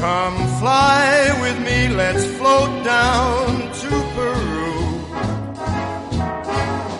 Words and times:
Come 0.00 0.36
fly 0.58 1.38
with 1.40 1.58
me, 1.64 1.88
let's 1.88 2.24
float 2.36 2.84
down 2.84 3.72
to 3.82 3.88
Peru. 4.14 4.74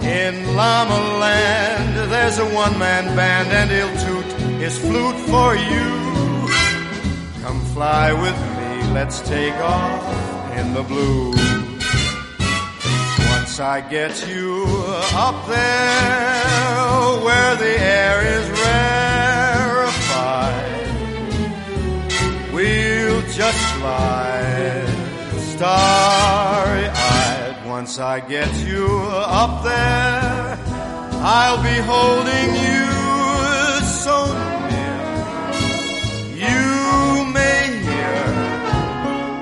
In 0.02 0.56
Llama 0.56 1.18
Land, 1.20 2.10
there's 2.10 2.38
a 2.38 2.46
one-man 2.54 3.14
band 3.14 3.48
and 3.52 3.70
he'll 3.70 3.96
toot 4.06 4.32
his 4.60 4.78
flute 4.78 5.20
for 5.28 5.54
you. 5.54 5.88
Come 7.42 7.60
fly 7.74 8.12
with 8.14 8.38
me, 8.56 8.94
let's 8.94 9.20
take 9.20 9.54
off 9.54 10.56
in 10.56 10.72
the 10.72 10.82
blue. 10.82 11.32
Once 13.28 13.60
I 13.60 13.80
get 13.90 14.26
you 14.26 14.64
up 15.12 15.46
there 15.46 17.24
where 17.24 17.56
the 17.56 17.78
air 17.78 18.22
is 18.38 18.48
rarefied, 18.48 19.05
just 23.36 23.60
slide 23.76 24.88
starry-eyed. 25.56 27.56
Once 27.66 27.98
I 27.98 28.20
get 28.20 28.48
you 28.66 28.86
up 29.12 29.62
there, 29.62 30.58
I'll 31.20 31.62
be 31.62 31.76
holding 31.92 32.54
you 32.64 32.86
so 34.02 34.16
near. 34.72 35.02
You 36.48 36.64
may 37.38 37.62
hear 37.88 38.24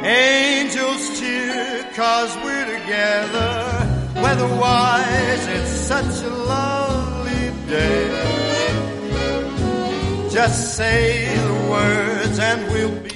angels 0.02 1.02
cheer, 1.20 1.86
cause 1.94 2.34
we're 2.42 2.66
together. 2.76 3.52
Weatherwise, 4.16 5.46
it's 5.56 5.70
such 5.70 6.24
a 6.24 6.30
lovely 6.30 7.52
day. 7.68 8.10
Just 10.32 10.74
say 10.76 11.32
the 11.36 11.54
words 11.70 12.38
and 12.40 12.66
we'll 12.72 12.90
birds. 12.90 13.13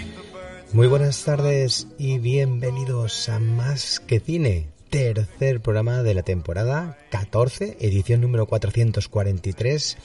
Muy 0.72 0.86
buenas 0.86 1.24
tardes 1.24 1.86
y 1.96 2.18
bienvenidos 2.18 3.30
a 3.30 3.38
Más 3.38 4.00
que 4.00 4.20
Cine, 4.20 4.68
tercer 4.90 5.62
programa 5.62 6.02
de 6.02 6.12
la 6.12 6.22
temporada 6.22 6.98
14, 7.10 7.78
edición 7.80 8.20
número 8.20 8.44
443. 8.44 9.96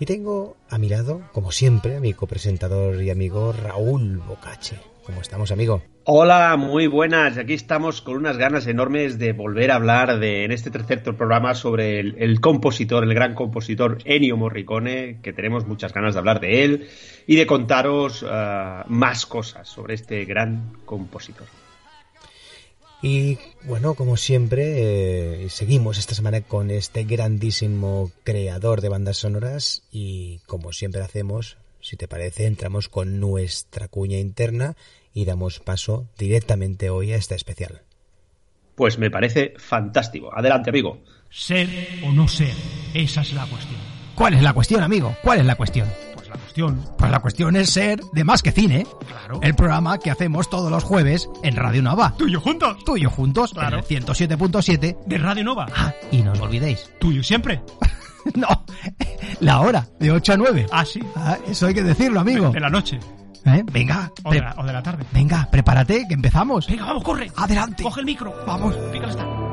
Y 0.00 0.06
tengo 0.06 0.56
a 0.68 0.78
mi 0.78 0.88
lado, 0.88 1.22
como 1.32 1.52
siempre, 1.52 1.96
a 1.96 2.00
mi 2.00 2.14
copresentador 2.14 3.00
y 3.00 3.10
amigo 3.10 3.52
Raúl 3.52 4.18
Bocache. 4.18 4.80
¿Cómo 5.06 5.20
estamos, 5.20 5.52
amigo? 5.52 5.82
Hola, 6.10 6.56
muy 6.56 6.86
buenas. 6.86 7.36
Aquí 7.36 7.52
estamos 7.52 8.00
con 8.00 8.16
unas 8.16 8.38
ganas 8.38 8.66
enormes 8.66 9.18
de 9.18 9.34
volver 9.34 9.70
a 9.70 9.74
hablar 9.74 10.18
de, 10.18 10.44
en 10.44 10.52
este 10.52 10.70
tercer 10.70 11.02
programa 11.02 11.54
sobre 11.54 12.00
el, 12.00 12.40
compositor, 12.40 13.04
el 13.04 13.12
gran 13.12 13.34
compositor 13.34 13.98
Ennio 14.06 14.38
Morricone, 14.38 15.20
que 15.22 15.34
tenemos 15.34 15.66
muchas 15.66 15.92
ganas 15.92 16.14
de 16.14 16.20
hablar 16.20 16.40
de 16.40 16.64
él 16.64 16.88
y 17.26 17.36
de 17.36 17.46
contaros 17.46 18.22
uh, 18.22 18.86
más 18.86 19.26
cosas 19.26 19.68
sobre 19.68 19.96
este 19.96 20.24
gran 20.24 20.78
compositor. 20.86 21.46
Y 23.02 23.36
bueno, 23.64 23.92
como 23.92 24.16
siempre, 24.16 25.44
eh, 25.44 25.50
seguimos 25.50 25.98
esta 25.98 26.14
semana 26.14 26.40
con 26.40 26.70
este 26.70 27.04
grandísimo 27.04 28.10
creador 28.24 28.80
de 28.80 28.88
bandas 28.88 29.18
sonoras 29.18 29.82
y 29.92 30.38
como 30.46 30.72
siempre 30.72 31.02
hacemos, 31.02 31.58
si 31.82 31.98
te 31.98 32.08
parece, 32.08 32.46
entramos 32.46 32.88
con 32.88 33.20
nuestra 33.20 33.88
cuña 33.88 34.16
interna 34.16 34.74
y 35.18 35.24
damos 35.24 35.58
paso 35.58 36.08
directamente 36.16 36.90
hoy 36.90 37.10
a 37.10 37.16
este 37.16 37.34
especial. 37.34 37.82
Pues 38.76 39.00
me 39.00 39.10
parece 39.10 39.54
fantástico. 39.58 40.30
Adelante, 40.32 40.70
amigo. 40.70 41.02
Ser 41.28 41.68
o 42.06 42.12
no 42.12 42.28
ser, 42.28 42.54
esa 42.94 43.22
es 43.22 43.32
la 43.32 43.44
cuestión. 43.46 43.80
¿Cuál 44.14 44.34
es 44.34 44.42
la 44.42 44.52
cuestión, 44.52 44.80
amigo? 44.84 45.16
¿Cuál 45.24 45.40
es 45.40 45.46
la 45.46 45.56
cuestión? 45.56 45.88
Pues 46.14 46.28
la 46.28 46.36
cuestión. 46.36 46.84
Pues 46.96 47.10
la 47.10 47.18
cuestión 47.18 47.56
es 47.56 47.70
ser 47.70 48.00
de 48.12 48.22
más 48.22 48.44
que 48.44 48.52
cine. 48.52 48.86
Claro. 49.08 49.40
El 49.42 49.56
programa 49.56 49.98
que 49.98 50.12
hacemos 50.12 50.48
todos 50.48 50.70
los 50.70 50.84
jueves 50.84 51.28
en 51.42 51.56
Radio 51.56 51.82
Nova. 51.82 52.14
Tú 52.16 52.28
y 52.28 52.32
yo 52.34 52.40
juntos. 52.40 52.76
Tú 52.84 52.96
y 52.96 53.00
yo 53.00 53.10
juntos. 53.10 53.52
Claro. 53.52 53.78
En 53.78 53.96
el 53.96 54.04
107.7 54.04 55.04
De 55.04 55.18
Radio 55.18 55.42
Nova. 55.42 55.66
Ah, 55.74 55.92
y 56.12 56.22
no 56.22 56.30
os 56.30 56.40
olvidéis. 56.40 56.88
Tú 57.00 57.10
y 57.10 57.16
yo 57.16 57.22
siempre. 57.24 57.60
no, 58.36 58.64
la 59.40 59.62
hora, 59.62 59.88
de 59.98 60.12
8 60.12 60.34
a 60.34 60.36
9. 60.36 60.66
Ah, 60.70 60.84
sí. 60.84 61.00
Ah, 61.16 61.38
eso 61.48 61.66
hay 61.66 61.74
que 61.74 61.82
decirlo, 61.82 62.20
amigo. 62.20 62.50
De 62.50 62.60
la 62.60 62.70
noche. 62.70 63.00
¿Eh? 63.44 63.64
Venga. 63.72 64.12
O 64.24 64.30
de, 64.30 64.40
la, 64.40 64.54
o 64.56 64.64
de 64.64 64.72
la 64.72 64.82
tarde. 64.82 65.04
Venga, 65.12 65.48
prepárate, 65.50 66.06
que 66.08 66.14
empezamos. 66.14 66.66
Venga, 66.66 66.86
vamos, 66.86 67.04
corre. 67.04 67.30
Adelante. 67.36 67.82
Coge 67.82 68.00
el 68.00 68.06
micro. 68.06 68.34
Vamos. 68.46 68.74
Fíjate 68.92 69.10
está. 69.10 69.48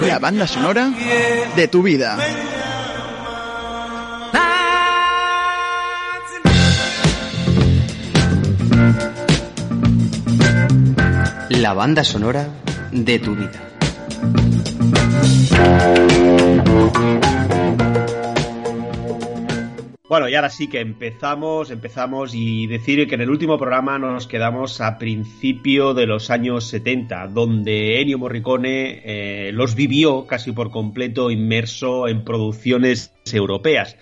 La 0.00 0.18
banda 0.18 0.46
sonora 0.46 0.90
de 1.56 1.68
tu 1.68 1.82
vida. 1.82 2.18
La 11.60 11.74
banda 11.74 12.02
sonora 12.02 12.48
de 12.92 13.18
tu 13.18 13.34
vida. 13.34 13.60
Bueno, 20.08 20.28
y 20.30 20.34
ahora 20.34 20.48
sí 20.48 20.68
que 20.68 20.80
empezamos, 20.80 21.70
empezamos 21.70 22.34
y 22.34 22.66
decir 22.66 23.06
que 23.06 23.16
en 23.16 23.20
el 23.20 23.30
último 23.30 23.58
programa 23.58 23.98
nos 23.98 24.26
quedamos 24.26 24.80
a 24.80 24.96
principio 24.96 25.92
de 25.92 26.06
los 26.06 26.30
años 26.30 26.64
70, 26.68 27.28
donde 27.28 28.00
Ennio 28.00 28.18
Morricone 28.18 29.02
eh, 29.04 29.52
los 29.52 29.74
vivió 29.74 30.26
casi 30.26 30.52
por 30.52 30.70
completo 30.70 31.30
inmerso 31.30 32.08
en 32.08 32.24
producciones 32.24 33.12
europeas, 33.30 33.98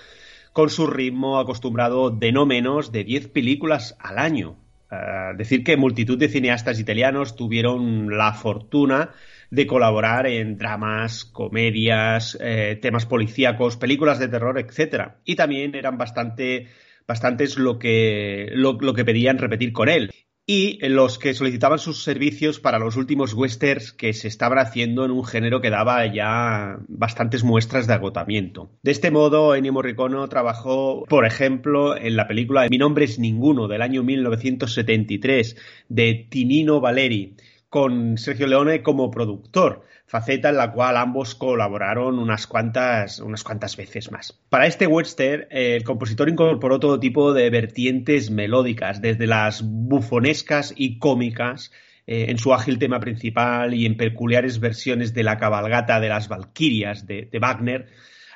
con 0.52 0.70
su 0.70 0.86
ritmo 0.86 1.40
acostumbrado 1.40 2.10
de 2.10 2.30
no 2.30 2.46
menos 2.46 2.92
de 2.92 3.02
10 3.02 3.28
películas 3.28 3.96
al 3.98 4.18
año. 4.18 4.56
Uh, 4.90 5.36
decir 5.36 5.62
que 5.62 5.76
multitud 5.76 6.18
de 6.18 6.28
cineastas 6.28 6.80
italianos 6.80 7.36
tuvieron 7.36 8.16
la 8.18 8.32
fortuna 8.32 9.10
de 9.50 9.66
colaborar 9.66 10.26
en 10.26 10.58
dramas, 10.58 11.24
comedias, 11.24 12.36
eh, 12.40 12.76
temas 12.82 13.06
policíacos, 13.06 13.76
películas 13.76 14.18
de 14.18 14.28
terror, 14.28 14.58
etcétera. 14.58 15.20
Y 15.24 15.36
también 15.36 15.74
eran 15.74 15.96
bastante, 15.96 16.68
bastantes 17.06 17.56
lo 17.56 17.78
que, 17.78 18.50
lo 18.52 18.94
que 18.94 19.04
pedían 19.04 19.38
repetir 19.38 19.72
con 19.72 19.88
él. 19.88 20.10
Y 20.52 20.80
los 20.88 21.20
que 21.20 21.32
solicitaban 21.32 21.78
sus 21.78 22.02
servicios 22.02 22.58
para 22.58 22.80
los 22.80 22.96
últimos 22.96 23.34
westerns 23.34 23.92
que 23.92 24.12
se 24.12 24.26
estaban 24.26 24.58
haciendo 24.58 25.04
en 25.04 25.12
un 25.12 25.24
género 25.24 25.60
que 25.60 25.70
daba 25.70 26.04
ya 26.12 26.80
bastantes 26.88 27.44
muestras 27.44 27.86
de 27.86 27.94
agotamiento. 27.94 28.72
De 28.82 28.90
este 28.90 29.12
modo, 29.12 29.54
Ennio 29.54 29.72
Morricone 29.72 30.26
trabajó, 30.26 31.04
por 31.08 31.24
ejemplo, 31.24 31.96
en 31.96 32.16
la 32.16 32.26
película 32.26 32.66
Mi 32.68 32.78
nombre 32.78 33.04
es 33.04 33.20
ninguno 33.20 33.68
del 33.68 33.80
año 33.80 34.02
1973 34.02 35.56
de 35.88 36.26
Tinino 36.28 36.80
Valeri, 36.80 37.36
con 37.70 38.18
Sergio 38.18 38.48
Leone 38.48 38.82
como 38.82 39.12
productor, 39.12 39.86
faceta 40.04 40.48
en 40.48 40.56
la 40.56 40.72
cual 40.72 40.96
ambos 40.96 41.36
colaboraron 41.36 42.18
unas 42.18 42.48
cuantas, 42.48 43.20
unas 43.20 43.44
cuantas 43.44 43.76
veces 43.76 44.10
más. 44.10 44.38
Para 44.50 44.66
este 44.66 44.88
western, 44.88 45.46
el 45.50 45.84
compositor 45.84 46.28
incorporó 46.28 46.80
todo 46.80 46.98
tipo 46.98 47.32
de 47.32 47.48
vertientes 47.48 48.32
melódicas, 48.32 49.00
desde 49.00 49.28
las 49.28 49.62
bufonescas 49.62 50.74
y 50.76 50.98
cómicas, 50.98 51.70
eh, 52.08 52.26
en 52.28 52.38
su 52.38 52.52
ágil 52.52 52.80
tema 52.80 52.98
principal 52.98 53.72
y 53.72 53.86
en 53.86 53.96
peculiares 53.96 54.58
versiones 54.58 55.14
de 55.14 55.22
la 55.22 55.38
cabalgata 55.38 56.00
de 56.00 56.08
las 56.08 56.28
Valquirias 56.28 57.06
de, 57.06 57.28
de 57.30 57.38
Wagner, 57.38 57.86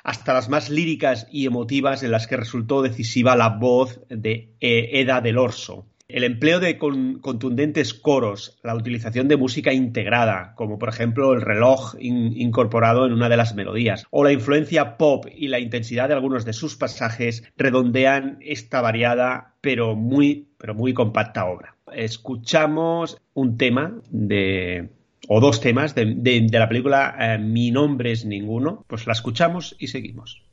hasta 0.05 0.33
las 0.33 0.47
más 0.47 0.69
líricas 0.69 1.27
y 1.29 1.45
emotivas 1.45 2.03
en 2.03 2.11
las 2.11 2.27
que 2.27 2.37
resultó 2.37 2.81
decisiva 2.83 3.35
la 3.35 3.49
voz 3.49 3.99
de 4.07 4.53
eh, 4.61 5.01
Eda 5.01 5.19
del 5.19 5.37
Orso. 5.37 5.87
El 6.07 6.23
empleo 6.23 6.59
de 6.59 6.77
con, 6.77 7.19
contundentes 7.19 7.95
coros, 7.95 8.59
la 8.61 8.75
utilización 8.75 9.27
de 9.27 9.37
música 9.37 9.73
integrada, 9.73 10.53
como 10.55 10.77
por 10.77 10.89
ejemplo 10.89 11.33
el 11.33 11.41
reloj 11.41 11.95
in, 11.99 12.39
incorporado 12.39 13.07
en 13.07 13.13
una 13.13 13.27
de 13.27 13.37
las 13.37 13.55
melodías, 13.55 14.05
o 14.11 14.23
la 14.23 14.31
influencia 14.31 14.97
pop 14.97 15.25
y 15.35 15.47
la 15.47 15.59
intensidad 15.59 16.07
de 16.07 16.13
algunos 16.13 16.45
de 16.45 16.53
sus 16.53 16.75
pasajes 16.75 17.43
redondean 17.57 18.37
esta 18.41 18.81
variada 18.81 19.55
pero 19.61 19.95
muy, 19.95 20.49
pero 20.59 20.75
muy 20.75 20.93
compacta 20.93 21.45
obra. 21.45 21.75
Escuchamos 21.91 23.19
un 23.33 23.57
tema 23.57 23.99
de 24.11 24.89
o 25.27 25.39
dos 25.39 25.59
temas 25.59 25.95
de, 25.95 26.13
de, 26.17 26.41
de 26.41 26.59
la 26.59 26.69
película 26.69 27.15
eh, 27.19 27.39
Mi 27.39 27.71
nombre 27.71 28.11
es 28.11 28.25
ninguno, 28.25 28.85
pues 28.87 29.07
la 29.07 29.13
escuchamos 29.13 29.75
y 29.79 29.87
seguimos. 29.87 30.44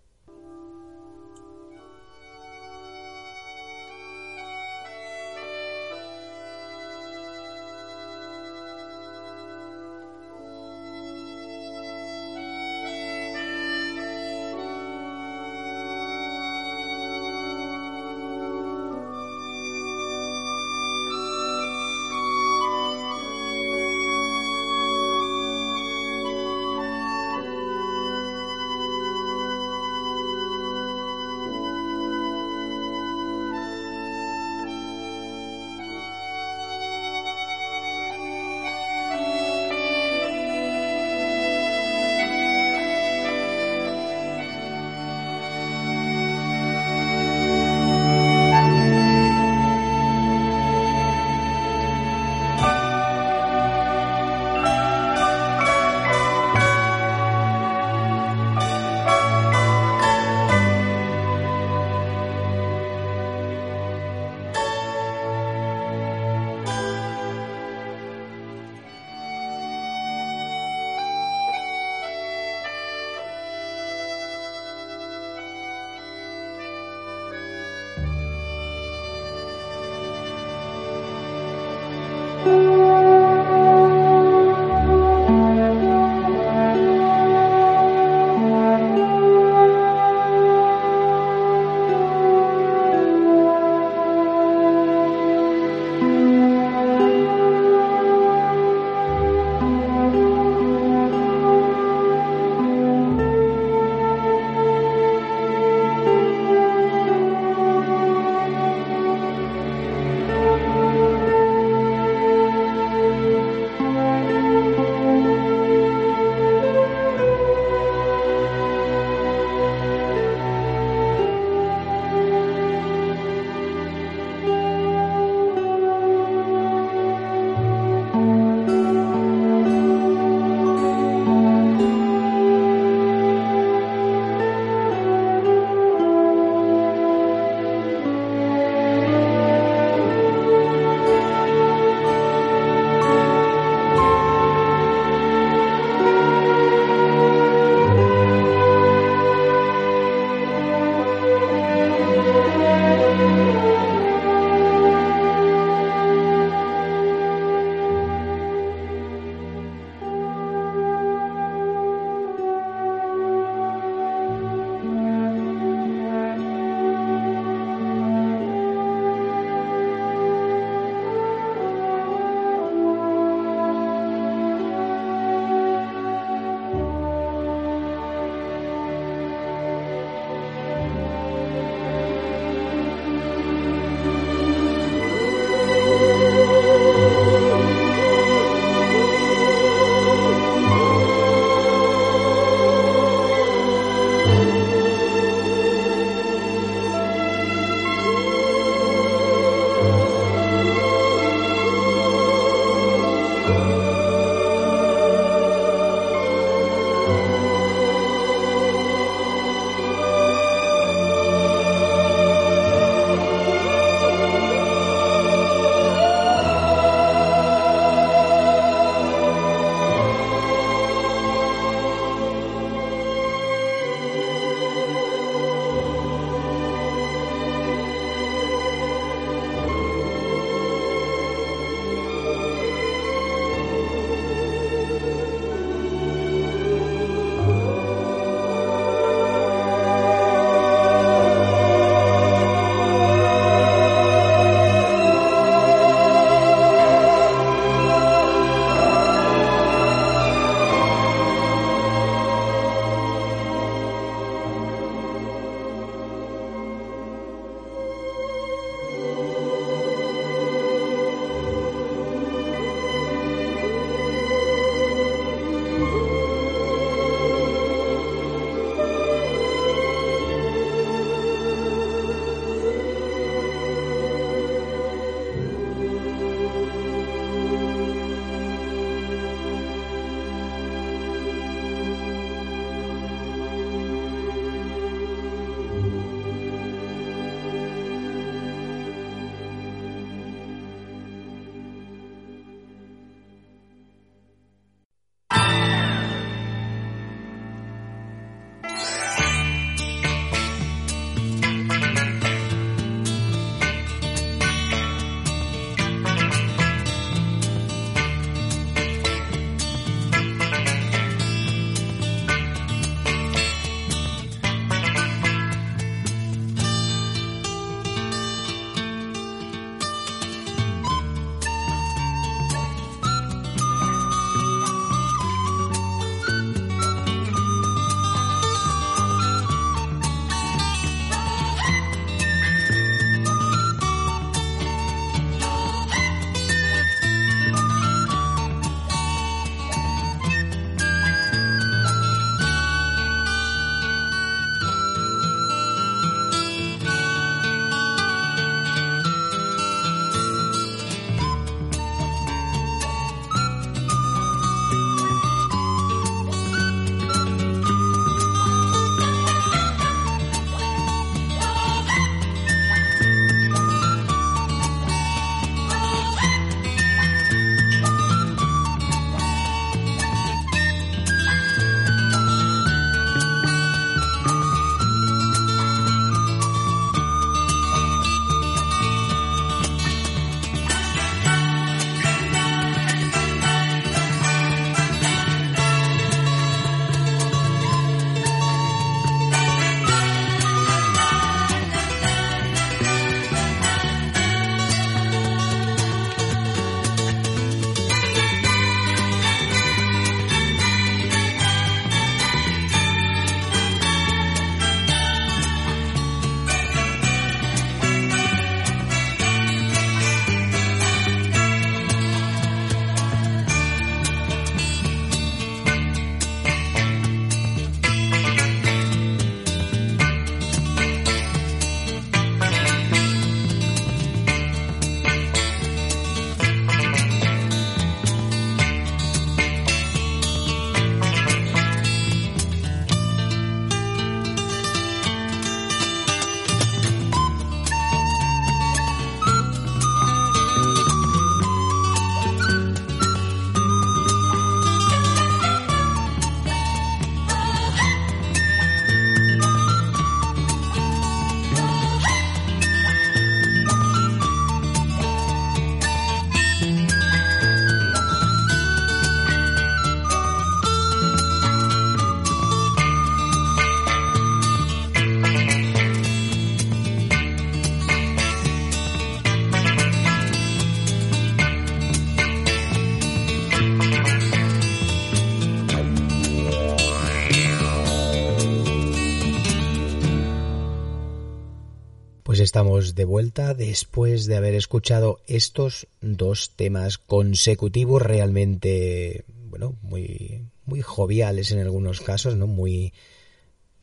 Estamos 482.52 482.94
de 482.94 483.06
vuelta 483.06 483.54
después 483.54 484.26
de 484.26 484.36
haber 484.36 484.52
escuchado 484.52 485.20
estos 485.26 485.86
dos 486.02 486.50
temas 486.54 486.98
consecutivos 486.98 488.02
realmente, 488.02 489.24
bueno, 489.48 489.74
muy, 489.80 490.42
muy 490.66 490.82
joviales 490.82 491.50
en 491.50 491.60
algunos 491.60 492.02
casos, 492.02 492.36
¿no? 492.36 492.46
Muy, 492.46 492.92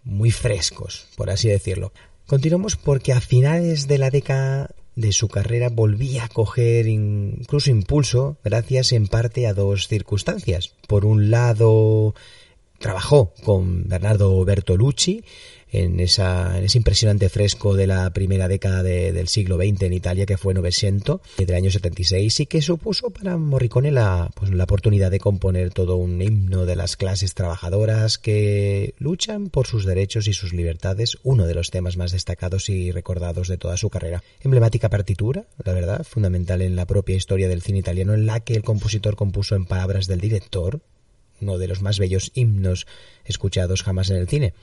muy 0.03 0.29
frescos, 0.29 1.07
por 1.17 1.31
así 1.31 1.47
decirlo. 1.49 1.93
Continuamos 2.27 2.75
porque 2.75 3.11
a 3.11 3.21
finales 3.21 3.88
de 3.88 3.97
la 3.97 4.11
década 4.11 4.69
de 4.95 5.13
su 5.13 5.29
carrera 5.29 5.69
volvía 5.69 6.25
a 6.25 6.29
coger 6.29 6.88
incluso 6.88 7.71
impulso 7.71 8.38
gracias 8.43 8.91
en 8.91 9.07
parte 9.07 9.47
a 9.47 9.55
dos 9.55 9.88
circunstancias. 9.88 10.75
Por 10.88 11.05
un 11.05 11.31
lado, 11.31 12.13
trabajó 12.77 13.33
con 13.43 13.88
Bernardo 13.88 14.45
Bertolucci 14.45 15.23
en, 15.71 15.99
esa, 15.99 16.57
en 16.57 16.63
ese 16.63 16.77
impresionante 16.77 17.29
fresco 17.29 17.75
de 17.75 17.88
la 17.88 18.09
primera 18.11 18.47
década 18.47 18.83
del 18.83 19.27
siglo 19.27 19.57
XX 19.57 19.83
en 19.83 19.93
Italia, 19.93 20.25
que 20.25 20.38
fue 20.38 20.53
Novecento, 20.53 21.21
del 21.38 21.55
año 21.55 21.71
76, 21.71 22.39
y 22.39 22.45
que 22.45 22.61
supuso 22.61 23.09
para 23.11 23.38
Morricone 23.38 23.91
la, 23.91 24.31
pues, 24.35 24.51
la 24.51 24.63
oportunidad 24.63 25.11
de 25.11 25.19
componer 25.19 25.71
todo 25.71 25.95
un 25.97 26.21
himno 26.21 26.65
de 26.65 26.75
las 26.75 26.97
clases 26.97 27.33
trabajadoras 27.33 28.17
que 28.17 28.93
luchan 28.97 29.49
por 29.49 29.67
sus 29.67 29.85
derechos 29.85 30.27
y 30.27 30.33
sus 30.33 30.53
libertades, 30.53 31.17
uno 31.23 31.45
de 31.45 31.53
los 31.53 31.71
temas 31.71 31.97
más 31.97 32.11
destacados 32.11 32.69
y 32.69 32.91
recordados 32.91 33.47
de 33.47 33.57
toda 33.57 33.77
su 33.77 33.89
carrera. 33.89 34.23
Emblemática 34.41 34.89
partitura, 34.89 35.45
la 35.63 35.73
verdad, 35.73 36.03
fundamental 36.03 36.61
en 36.61 36.75
la 36.75 36.85
propia 36.85 37.15
historia 37.15 37.47
del 37.47 37.61
cine 37.61 37.79
italiano, 37.79 38.13
en 38.13 38.25
la 38.25 38.39
que 38.39 38.53
el 38.53 38.63
compositor 38.63 39.15
compuso 39.15 39.55
en 39.55 39.65
palabras 39.65 40.07
del 40.07 40.19
director, 40.19 40.81
uno 41.41 41.57
de 41.57 41.67
los 41.67 41.81
más 41.81 41.99
bellos 41.99 42.31
himnos 42.33 42.88
escuchados 43.25 43.83
jamás 43.83 44.09
en 44.09 44.17
el 44.17 44.27
cine. 44.27 44.53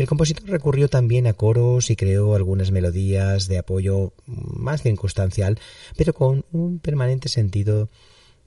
El 0.00 0.06
compositor 0.06 0.48
recurrió 0.48 0.88
también 0.88 1.26
a 1.26 1.34
coros 1.34 1.90
y 1.90 1.96
creó 1.96 2.34
algunas 2.34 2.70
melodías 2.70 3.48
de 3.48 3.58
apoyo 3.58 4.14
más 4.24 4.82
circunstancial, 4.82 5.58
pero 5.94 6.14
con 6.14 6.46
un 6.52 6.78
permanente 6.78 7.28
sentido 7.28 7.90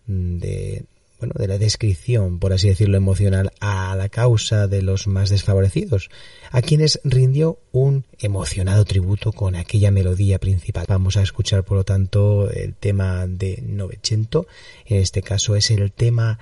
mm, 0.08 0.38
de 0.40 0.86
bueno, 1.20 1.36
de 1.38 1.48
la 1.48 1.60
descripción, 1.60 2.40
por 2.40 2.54
así 2.54 2.70
decirlo, 2.70 2.98
emocional 2.98 3.54
a 3.60 3.96
la 3.96 4.10
causa 4.10 4.68
de 4.68 4.82
los 4.82 5.06
más 5.06 5.30
desfavorecidos, 5.30 6.10
a 6.50 6.64
quienes 6.64 7.00
rindió 7.04 7.60
un 7.72 8.04
emocionado 8.18 8.84
tributo 8.84 9.32
con 9.32 9.56
aquella 9.56 9.92
melodía 9.92 10.40
principal. 10.40 10.86
Vamos 10.90 11.18
a 11.18 11.22
escuchar, 11.22 11.64
por 11.64 11.78
lo 11.78 11.84
tanto, 11.84 12.50
el 12.50 12.74
tema 12.74 13.28
de 13.28 13.62
Novecento. 13.62 14.48
En 14.86 14.98
este 14.98 15.22
caso 15.22 15.56
es 15.56 15.70
el 15.70 15.92
tema 15.92 16.40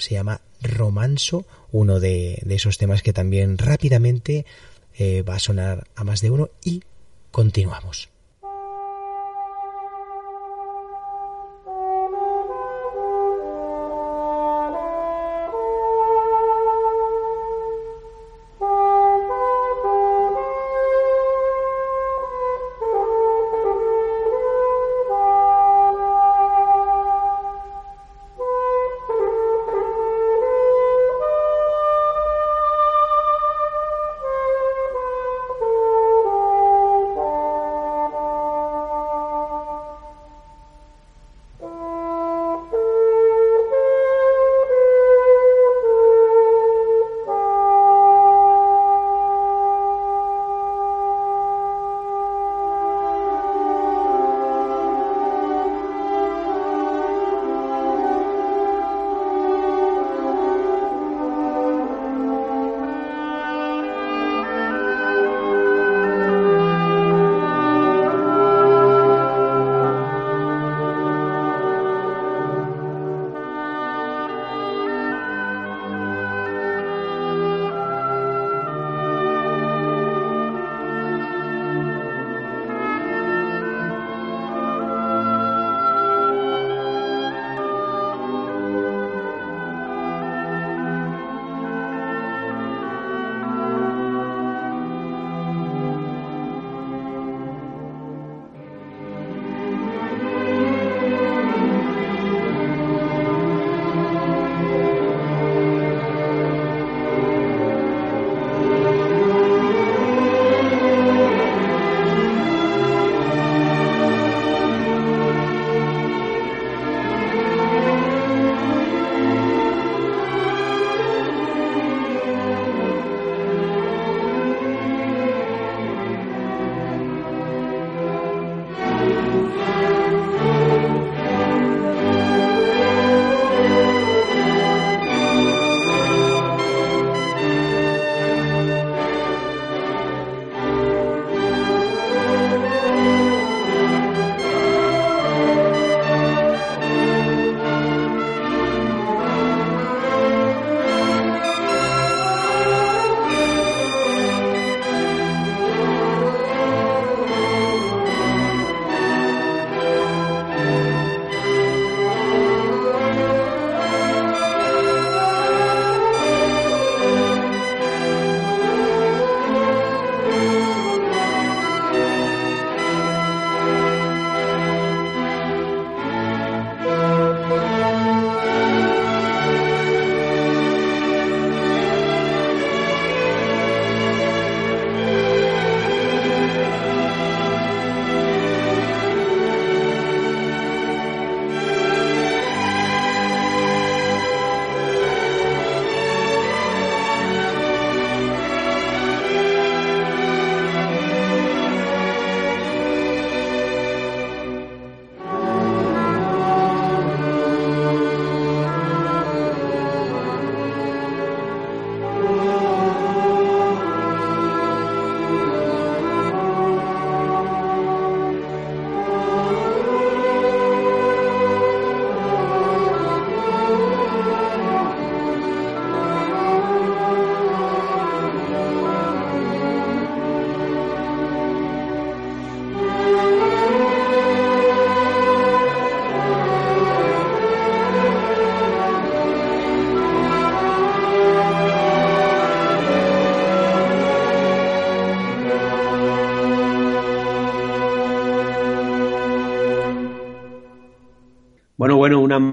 se 0.00 0.14
llama 0.14 0.40
Romanso, 0.62 1.44
uno 1.70 2.00
de, 2.00 2.42
esos 2.48 2.78
temas 2.78 3.02
que 3.02 3.12
también 3.12 3.58
rápidamente 3.58 4.46
eh, 4.96 5.22
va 5.22 5.36
a 5.36 5.40
sonar 5.40 5.86
a 5.94 6.04
más 6.04 6.20
de 6.20 6.30
uno 6.30 6.50
y 6.64 6.82
continuamos. 7.30 8.08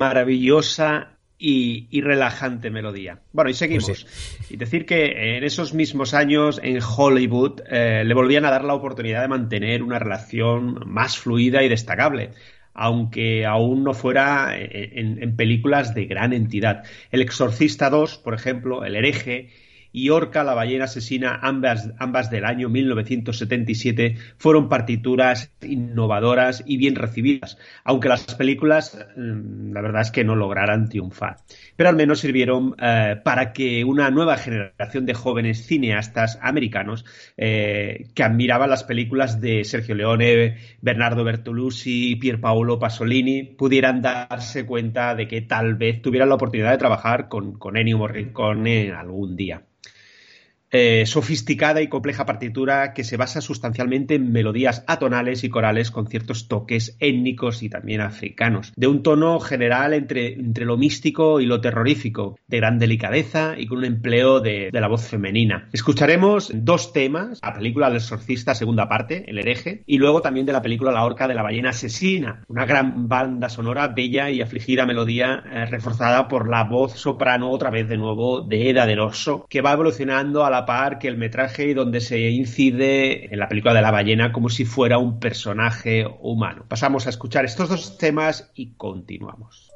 Maravillosa 0.08 1.12
y, 1.38 2.02
relajante 2.02 2.70
melodía. 2.70 3.20
Bueno, 3.34 3.50
y 3.50 3.54
seguimos. 3.54 3.86
Pues 3.86 4.48
y 4.50 4.56
decir 4.56 4.86
que 4.86 5.38
en 5.38 5.44
esos 5.44 5.74
mismos 5.74 6.14
años 6.14 6.60
en 6.64 6.80
Hollywood 6.82 7.62
eh, 7.70 8.04
le 8.06 8.14
volvían 8.14 8.46
a 8.46 8.52
dar 8.52 8.64
la 8.64 8.74
oportunidad 8.74 9.22
de 9.22 9.28
mantener 9.28 9.84
una 9.84 10.00
relación 10.00 10.84
más 10.86 11.18
fluida 11.18 11.64
y 11.64 11.70
destacable 11.70 12.32
aunque 12.78 13.46
aún 13.46 13.86
no 13.86 13.94
fuera 13.94 14.54
en, 14.58 15.24
en, 15.24 15.36
películas 15.38 15.96
de 15.96 16.08
gran 16.08 16.34
entidad. 16.34 16.84
El 17.10 17.22
Exorcista 17.22 17.90
2, 17.90 18.18
por 18.18 18.34
ejemplo, 18.34 18.84
El 18.84 18.98
hereje 18.98 19.50
y 19.96 20.10
Orca, 20.10 20.44
la 20.44 20.54
ballena 20.54 20.84
asesina, 20.84 21.40
ambas, 21.42 21.90
ambas 22.00 22.30
del 22.30 22.44
año 22.44 22.68
1977, 22.68 24.18
fueron 24.38 24.68
partituras 24.68 25.54
innovadoras 25.62 26.64
y 26.66 26.76
bien 26.76 26.96
recibidas, 26.96 27.58
aunque 27.86 28.10
las 28.10 28.36
películas, 28.36 29.00
mm, 29.16 29.72
la 29.72 29.80
verdad 29.80 30.02
es 30.02 30.12
que 30.12 30.26
no 30.26 30.36
lograran 30.36 30.90
triunfar. 30.90 31.38
Pero 31.78 31.88
al 31.88 31.96
menos 31.96 32.20
sirvieron 32.20 32.76
eh, 32.78 33.16
para 33.24 33.54
que 33.54 33.86
una 33.86 34.12
nueva 34.12 34.36
generación 34.36 35.06
de 35.06 35.14
jóvenes 35.14 35.66
cineastas 35.66 36.40
americanos 36.42 37.06
eh, 37.38 38.08
que 38.14 38.24
admiraban 38.24 38.70
las 38.70 38.84
películas 38.84 39.40
de 39.40 39.64
Sergio 39.64 39.96
Leone, 39.96 40.58
Bernardo 40.82 41.24
Bertolucci, 41.24 42.18
Pier 42.18 42.42
Paolo 42.42 42.80
Pasolini 42.80 43.44
pudieran 43.44 44.02
darse 44.02 44.66
cuenta 44.66 45.16
de 45.16 45.30
que 45.30 45.42
tal 45.42 45.76
vez 45.76 46.02
tuvieran 46.02 46.28
la 46.28 46.36
oportunidad 46.36 46.72
de 46.72 46.80
trabajar 46.80 47.30
con, 47.30 47.58
con 47.58 47.78
Ennio 47.78 47.98
Morricone 47.98 48.92
algún 48.92 49.38
día. 49.38 49.64
Eh, 50.78 51.06
sofisticada 51.06 51.82
y 51.82 51.88
compleja 51.88 52.26
partitura 52.26 52.94
que 52.94 53.06
se 53.06 53.16
basa 53.16 53.40
sustancialmente 53.40 54.16
en 54.16 54.34
melodías 54.34 54.84
atonales 54.88 55.46
y 55.46 55.50
corales 55.50 55.90
con 55.90 56.08
ciertos 56.08 56.50
toques 56.50 56.98
étnicos 57.00 57.64
y 57.64 57.70
también 57.70 58.02
africanos, 58.02 58.74
de 58.76 58.88
un 58.88 59.02
tono 59.02 59.40
general 59.40 59.94
entre, 59.94 60.34
entre 60.34 60.66
lo 60.66 60.76
místico 60.76 61.40
y 61.40 61.46
lo 61.46 61.62
terrorífico, 61.62 62.38
de 62.48 62.58
gran 62.58 62.78
delicadeza 62.78 63.58
y 63.58 63.68
con 63.68 63.78
un 63.78 63.86
empleo 63.86 64.42
de, 64.42 64.70
la 64.74 64.90
voz 64.90 65.08
femenina. 65.08 65.70
Escucharemos 65.72 66.52
dos 66.54 66.92
temas, 66.92 67.40
la 67.42 67.54
película 67.54 67.88
El 67.88 67.96
exorcista 67.96 68.54
segunda 68.54 68.90
parte, 68.90 69.24
El 69.30 69.40
hereje, 69.40 69.82
y 69.86 69.98
luego 69.98 70.22
también 70.22 70.46
de 70.46 70.52
la 70.52 70.62
película 70.62 70.92
La 70.92 71.06
horca 71.06 71.30
de 71.30 71.36
la 71.36 71.44
ballena 71.44 71.70
asesina, 71.70 72.44
una 72.50 72.66
gran 72.66 73.08
banda 73.08 73.48
sonora, 73.48 73.88
bella 73.88 74.30
y 74.30 74.42
afligida 74.42 74.86
melodía 74.86 75.42
eh, 75.50 75.68
reforzada 75.68 76.28
por 76.28 76.50
la 76.50 76.66
voz 76.66 77.00
soprano 77.00 77.50
otra 77.50 77.70
vez 77.70 77.88
de 77.88 77.96
nuevo 77.96 78.42
de 78.42 78.72
Eda 78.72 78.86
del 78.86 79.00
Oso, 79.00 79.46
que 79.50 79.62
va 79.62 79.72
evolucionando 79.72 80.44
a 80.44 80.50
la 80.50 80.65
que 81.00 81.08
el 81.08 81.18
metraje 81.18 81.68
y 81.68 81.74
donde 81.74 82.02
se 82.02 82.30
incide 82.30 83.34
en 83.34 83.40
la 83.40 83.48
película 83.48 83.74
de 83.74 83.82
la 83.82 83.92
ballena 83.92 84.32
como 84.32 84.50
si 84.50 84.66
fuera 84.66 84.98
un 84.98 85.20
personaje 85.20 86.06
humano. 86.22 86.66
Pasamos 86.68 87.08
a 87.08 87.10
escuchar 87.10 87.46
estos 87.46 87.70
dos 87.70 87.98
temas 87.98 88.52
y 88.56 88.74
continuamos. 88.74 89.75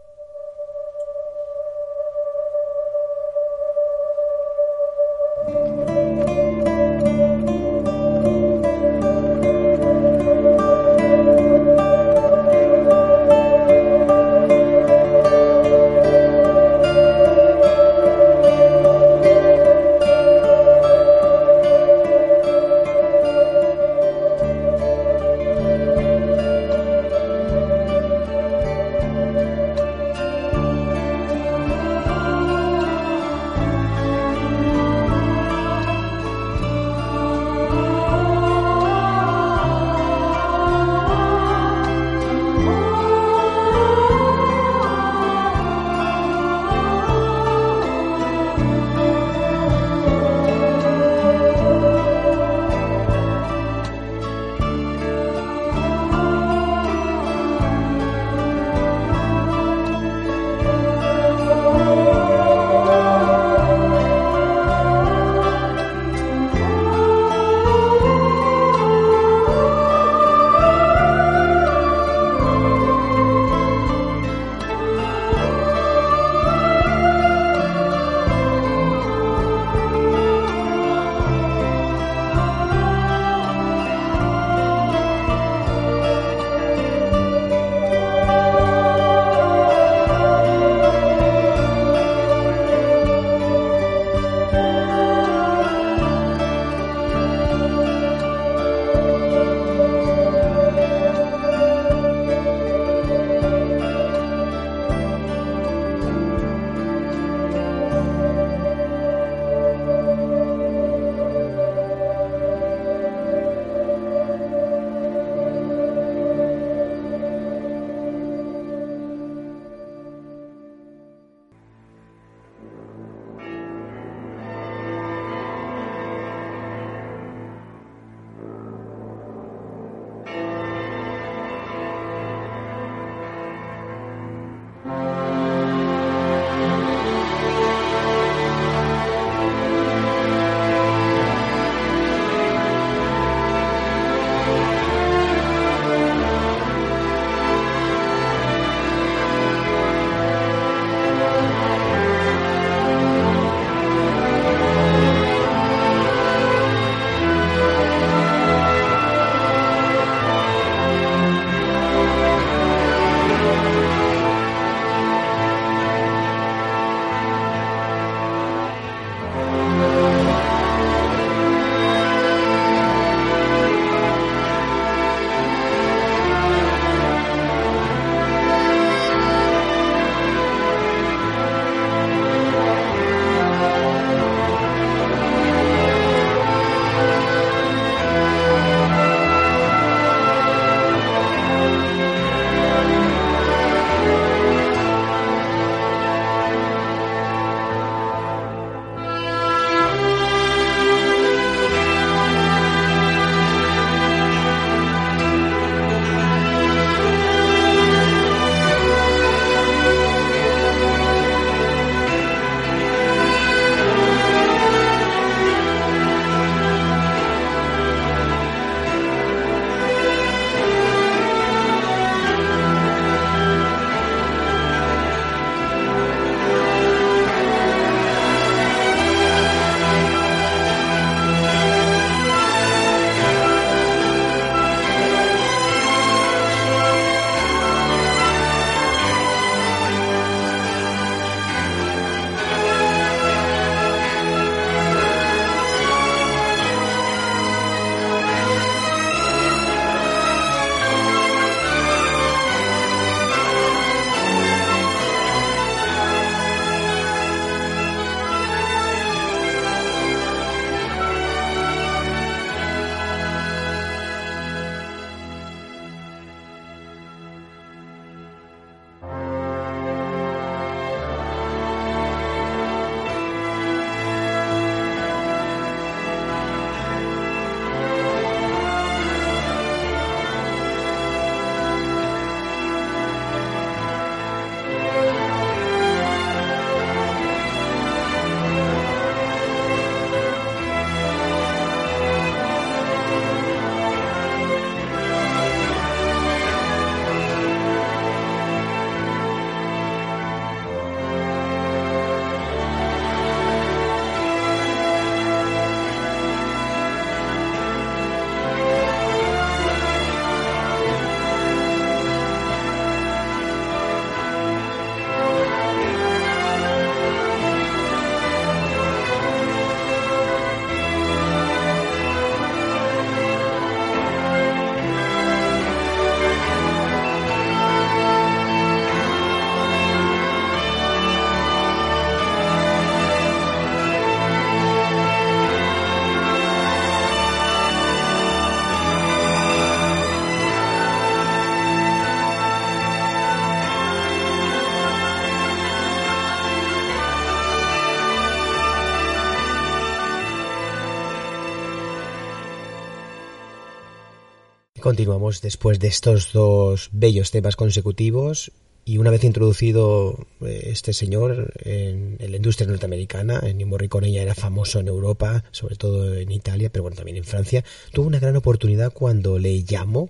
Continuamos 354.90 355.42
después 355.42 355.78
de 355.78 355.88
estos 355.88 356.34
dos 356.34 356.90
bellos 356.92 357.30
temas 357.30 357.56
consecutivos 357.56 358.52
y 358.86 358.98
una 358.98 359.12
vez 359.12 359.24
introducido 359.24 360.26
eh, 360.42 360.70
este 360.72 360.94
señor 360.94 361.54
en, 361.64 362.18
la 362.20 362.36
industria 362.36 362.68
norteamericana, 362.68 363.40
Ennio 363.44 363.68
Morricone 363.68 364.12
ya 364.12 364.24
era 364.24 364.34
famoso 364.34 364.80
en 364.80 364.88
Europa, 364.88 365.44
sobre 365.52 365.76
todo 365.76 366.16
en 366.16 366.32
Italia, 366.32 366.72
pero 366.72 366.82
bueno, 366.82 366.98
también 366.98 367.18
en 367.18 367.24
Francia, 367.24 367.64
tuvo 367.94 368.08
una 368.08 368.18
gran 368.18 368.36
oportunidad 368.36 368.92
cuando 368.92 369.38
le 369.38 369.64
llamó 369.64 370.10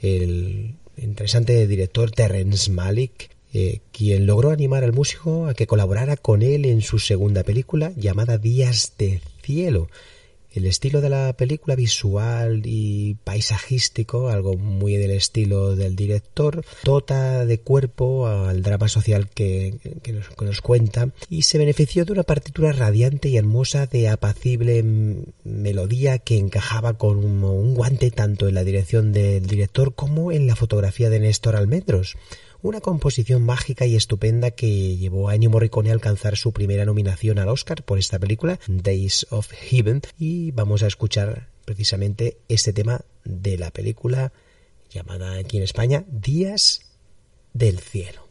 el 0.00 0.76
interesante 0.96 1.66
director 1.66 2.10
Terrence 2.10 2.70
Malick, 2.70 3.28
eh, 3.52 3.80
quien 3.92 4.24
logró 4.24 4.50
animar 4.50 4.82
al 4.82 4.94
músico 4.94 5.46
a 5.46 5.52
que 5.52 5.66
colaborara 5.66 6.16
con 6.16 6.40
él 6.40 6.64
en 6.64 6.80
su 6.80 6.98
segunda 6.98 7.42
película 7.42 7.92
llamada 7.96 8.38
Días 8.38 8.94
de 8.96 9.20
Cielo, 9.42 9.90
el 10.56 10.66
estilo 10.66 11.00
de 11.00 11.10
la 11.10 11.34
película 11.34 11.76
visual 11.76 12.62
y 12.64 13.14
paisajístico, 13.24 14.28
algo 14.28 14.56
muy 14.56 14.96
del 14.96 15.10
estilo 15.10 15.76
del 15.76 15.96
director, 15.96 16.64
dota 16.82 17.44
de 17.44 17.60
cuerpo 17.60 18.26
al 18.26 18.62
drama 18.62 18.88
social 18.88 19.28
que, 19.28 19.74
nos, 20.40 20.60
cuenta 20.60 21.10
y 21.28 21.42
se 21.42 21.58
benefició 21.58 22.04
de 22.04 22.12
una 22.12 22.22
partitura 22.22 22.72
radiante 22.72 23.28
y 23.28 23.36
hermosa 23.36 23.86
de 23.86 24.08
apacible 24.08 24.82
melodía 25.44 26.18
que 26.18 26.38
encajaba 26.38 26.94
con 26.94 27.18
un, 27.18 27.44
un 27.44 27.74
guante 27.74 28.10
tanto 28.10 28.48
en 28.48 28.54
la 28.54 28.64
dirección 28.64 29.12
del 29.12 29.46
director 29.46 29.94
como 29.94 30.32
en 30.32 30.46
la 30.46 30.56
fotografía 30.56 31.10
de 31.10 31.20
Néstor 31.20 31.56
Almendros 31.56 32.16
una 32.66 32.80
composición 32.80 33.44
mágica 33.44 33.86
y 33.86 33.94
estupenda 33.94 34.50
que 34.50 34.96
llevó 34.96 35.28
a 35.28 35.34
Ennio 35.34 35.50
Morricone 35.50 35.90
a 35.90 35.92
alcanzar 35.92 36.36
su 36.36 36.52
primera 36.52 36.84
nominación 36.84 37.38
al 37.38 37.48
Oscar 37.48 37.84
por 37.84 37.98
esta 37.98 38.18
película, 38.18 38.58
Days 38.66 39.26
of 39.30 39.50
Heaven, 39.52 40.02
y 40.18 40.50
vamos 40.50 40.82
a 40.82 40.88
escuchar 40.88 41.48
precisamente 41.64 42.38
este 42.48 42.72
tema 42.72 43.02
de 43.24 43.56
la 43.56 43.70
película 43.70 44.32
llamada 44.90 45.36
aquí 45.36 45.58
en 45.58 45.62
España 45.62 46.04
Días 46.08 46.80
del 47.52 47.78
Cielo. 47.78 48.25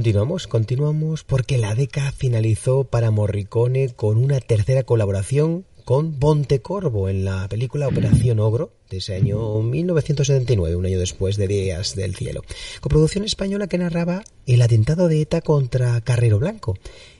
Continuamos, 0.00 0.46
continuamos 0.46 1.24
porque 1.24 1.58
la 1.58 1.74
década 1.74 2.10
finalizó 2.10 2.84
para 2.84 3.10
Morricone 3.10 3.90
con 3.90 4.16
una 4.16 4.40
tercera 4.40 4.82
colaboración 4.82 5.66
con 5.84 6.14
Pontecorvo 6.14 7.10
en 7.10 7.26
la 7.26 7.46
película 7.48 7.86
Operación 7.86 8.40
Ogro 8.40 8.72
de 8.88 8.96
ese 8.96 9.14
año 9.14 9.60
1979, 9.60 10.74
un 10.74 10.86
año 10.86 10.98
después 10.98 11.36
de 11.36 11.48
Días 11.48 11.96
del 11.96 12.14
Cielo. 12.14 12.42
Coproducción 12.80 13.24
española 13.24 13.66
que 13.66 13.76
narraba 13.76 14.24
el 14.46 14.62
atentado 14.62 15.06
de 15.06 15.20
ETA 15.20 15.42
contra 15.42 16.00
Carrero 16.00 16.38
Blanco 16.38 16.78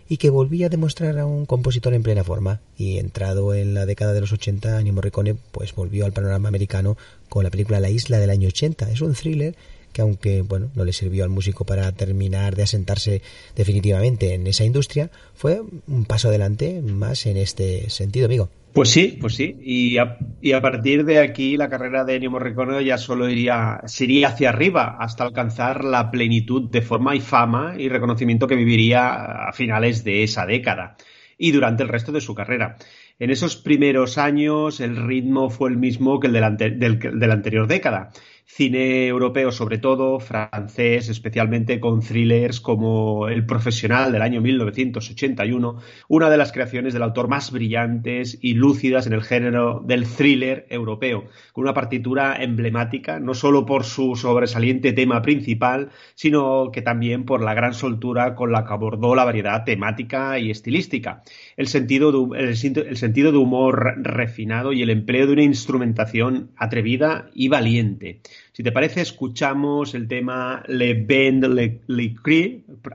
y 0.09 0.16
que 0.16 0.31
volvía 0.31 0.66
a 0.66 0.71
demostrar 0.71 1.19
a 1.19 1.27
un 1.27 1.45
compositor 1.45 1.93
en 1.93 2.03
plena 2.03 2.25
forma. 2.25 2.62
Y 2.79 2.97
entrado 2.97 3.53
en 3.53 3.75
la 3.75 3.85
década 3.85 4.14
de 4.14 4.23
los 4.23 4.33
80, 4.33 4.81
Ennio 4.81 4.95
Morricone 4.95 5.35
pues 5.35 5.75
volvió 5.75 6.07
al 6.07 6.14
panorama 6.14 6.49
americano 6.49 6.97
con 7.29 7.45
la 7.45 7.51
película 7.51 7.79
La 7.79 7.90
Isla 7.90 8.19
del 8.19 8.31
año 8.31 8.49
80. 8.49 8.90
Es 8.90 9.03
un 9.03 9.12
thriller 9.12 9.55
que 9.92 10.03
aunque 10.03 10.42
bueno 10.42 10.70
no 10.74 10.85
le 10.85 10.92
sirvió 10.92 11.24
al 11.24 11.31
músico 11.31 11.64
para 11.64 11.90
terminar 11.92 12.57
de 12.57 12.62
asentarse 12.64 13.22
definitivamente 13.57 14.35
en 14.35 14.46
esa 14.46 14.64
industria, 14.64 15.11
fue 15.35 15.62
un 15.87 16.05
paso 16.05 16.29
adelante 16.29 16.81
más 16.83 17.26
en 17.26 17.37
este 17.37 17.90
sentido, 17.90 18.26
amigo. 18.26 18.48
Pues 18.72 18.90
sí, 18.90 19.18
pues 19.20 19.35
sí. 19.35 19.57
Y 19.62 19.98
a, 19.98 20.61
partir 20.62 21.05
de 21.05 21.18
aquí 21.18 21.57
la 21.57 21.68
carrera 21.68 22.05
de 22.05 22.16
Ennio 22.16 22.31
Morricone 22.31 22.85
ya 22.85 22.98
solo 22.98 23.29
iría, 23.29 23.81
sería 23.87 24.29
hacia 24.29 24.50
arriba 24.50 24.96
hasta 25.00 25.24
alcanzar 25.24 25.85
la 25.85 26.11
plenitud 26.11 26.70
de 26.70 26.81
forma 26.81 27.16
y 27.16 27.20
fama 27.20 27.74
y 27.76 27.88
reconocimiento 27.88 28.46
que 28.46 28.55
viviría 28.55 29.48
a 29.48 29.53
finales 29.53 30.05
de 30.05 30.22
esa 30.22 30.46
década 30.46 30.96
y 31.37 31.50
durante 31.50 31.83
el 31.83 31.88
resto 31.88 32.12
de 32.12 32.20
su 32.20 32.35
carrera. 32.35 32.76
En 33.18 33.31
esos 33.31 33.57
primeros 33.57 34.18
años 34.18 34.81
el 34.81 34.96
ritmo 34.96 35.50
fue 35.50 35.70
el 35.70 35.76
mismo 35.76 36.20
que 36.20 36.29
el 36.29 36.33
de 36.33 36.40
la, 36.40 36.50
del, 36.50 36.79
de 36.79 37.26
la 37.26 37.35
anterior 37.35 37.66
década 37.66 38.11
cine 38.52 39.06
europeo 39.06 39.52
sobre 39.52 39.78
todo, 39.78 40.18
francés, 40.18 41.08
especialmente 41.08 41.78
con 41.78 42.00
thrillers 42.00 42.60
como 42.60 43.28
El 43.28 43.46
Profesional 43.46 44.10
del 44.10 44.22
año 44.22 44.40
1981, 44.40 45.76
una 46.08 46.28
de 46.28 46.36
las 46.36 46.50
creaciones 46.50 46.92
del 46.92 47.04
autor 47.04 47.28
más 47.28 47.52
brillantes 47.52 48.38
y 48.42 48.54
lúcidas 48.54 49.06
en 49.06 49.12
el 49.12 49.22
género 49.22 49.82
del 49.86 50.04
thriller 50.04 50.66
europeo, 50.68 51.24
con 51.52 51.62
una 51.62 51.74
partitura 51.74 52.42
emblemática, 52.42 53.20
no 53.20 53.34
solo 53.34 53.64
por 53.64 53.84
su 53.84 54.16
sobresaliente 54.16 54.92
tema 54.92 55.22
principal, 55.22 55.90
sino 56.14 56.72
que 56.72 56.82
también 56.82 57.24
por 57.24 57.42
la 57.42 57.54
gran 57.54 57.72
soltura 57.72 58.34
con 58.34 58.50
la 58.50 58.64
que 58.64 58.72
abordó 58.72 59.14
la 59.14 59.24
variedad 59.24 59.64
temática 59.64 60.40
y 60.40 60.50
estilística, 60.50 61.22
el 61.61 61.68
sentido 61.68 62.11
de, 62.11 62.40
el 62.40 62.96
sentido 62.96 63.33
de 63.33 63.37
humor 63.37 63.92
refinado 63.99 64.73
y 64.73 64.81
el 64.81 64.88
empleo 64.88 65.27
de 65.27 65.35
una 65.35 65.42
instrumentación 65.42 66.53
atrevida 66.57 67.29
y 67.35 67.49
valiente. 67.49 68.23
Si 68.53 68.62
te 68.62 68.73
parece, 68.73 69.03
escuchamos 69.03 69.94
el 69.94 70.09
tema 70.09 70.62
Le 70.68 70.94
Bend 70.94 71.44
Le, 71.44 71.83
le 71.87 72.14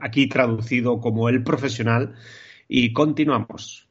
aquí 0.02 0.26
traducido 0.26 1.00
como 1.00 1.28
El 1.28 1.44
Profesional, 1.44 2.16
y 2.68 2.92
continuamos. 2.92 3.85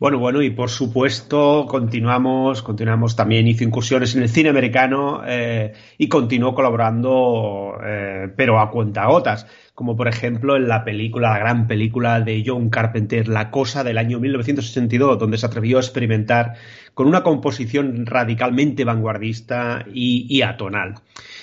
Bueno, 0.00 0.18
bueno, 0.18 0.40
y 0.40 0.48
por 0.48 0.70
supuesto 0.70 1.66
continuamos, 1.68 2.62
continuamos 2.62 3.16
también, 3.16 3.46
hizo 3.46 3.64
incursiones 3.64 4.14
en 4.16 4.22
el 4.22 4.30
cine 4.30 4.48
americano 4.48 5.20
eh, 5.26 5.74
y 5.98 6.08
continuó 6.08 6.54
colaborando, 6.54 7.74
eh, 7.84 8.32
pero 8.34 8.60
a 8.60 8.70
cuentagotas, 8.70 9.46
como 9.74 9.98
por 9.98 10.08
ejemplo 10.08 10.56
en 10.56 10.68
la 10.68 10.84
película, 10.84 11.28
la 11.28 11.38
gran 11.40 11.66
película 11.66 12.18
de 12.22 12.42
John 12.46 12.70
Carpenter, 12.70 13.28
La 13.28 13.50
Cosa 13.50 13.84
del 13.84 13.98
año 13.98 14.18
1962, 14.20 15.18
donde 15.18 15.36
se 15.36 15.44
atrevió 15.44 15.76
a 15.76 15.82
experimentar 15.82 16.54
con 16.94 17.06
una 17.06 17.22
composición 17.22 18.06
radicalmente 18.06 18.84
vanguardista 18.84 19.84
y, 19.92 20.24
y 20.34 20.40
atonal. 20.40 20.94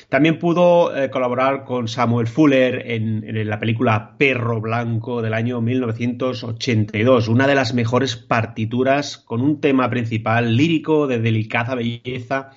También 0.10 0.40
pudo 0.40 0.96
eh, 0.96 1.10
colaborar 1.10 1.66
con 1.66 1.90
Samuel 1.90 2.28
Fuller 2.28 2.92
en, 2.92 3.26
en, 3.28 3.50
la 3.50 3.60
película 3.60 4.16
Perro 4.18 4.62
Blanco 4.62 5.22
del 5.22 5.34
año 5.34 5.60
1982, 5.60 7.28
una 7.28 7.46
de 7.46 7.56
las 7.56 7.74
mejores 7.74 8.16
partituras 8.16 9.18
con 9.18 9.42
un 9.42 9.60
tema 9.60 9.90
principal 9.90 10.56
lírico 10.56 11.08
de 11.08 11.20
delicada 11.20 11.76
belleza 11.76 12.52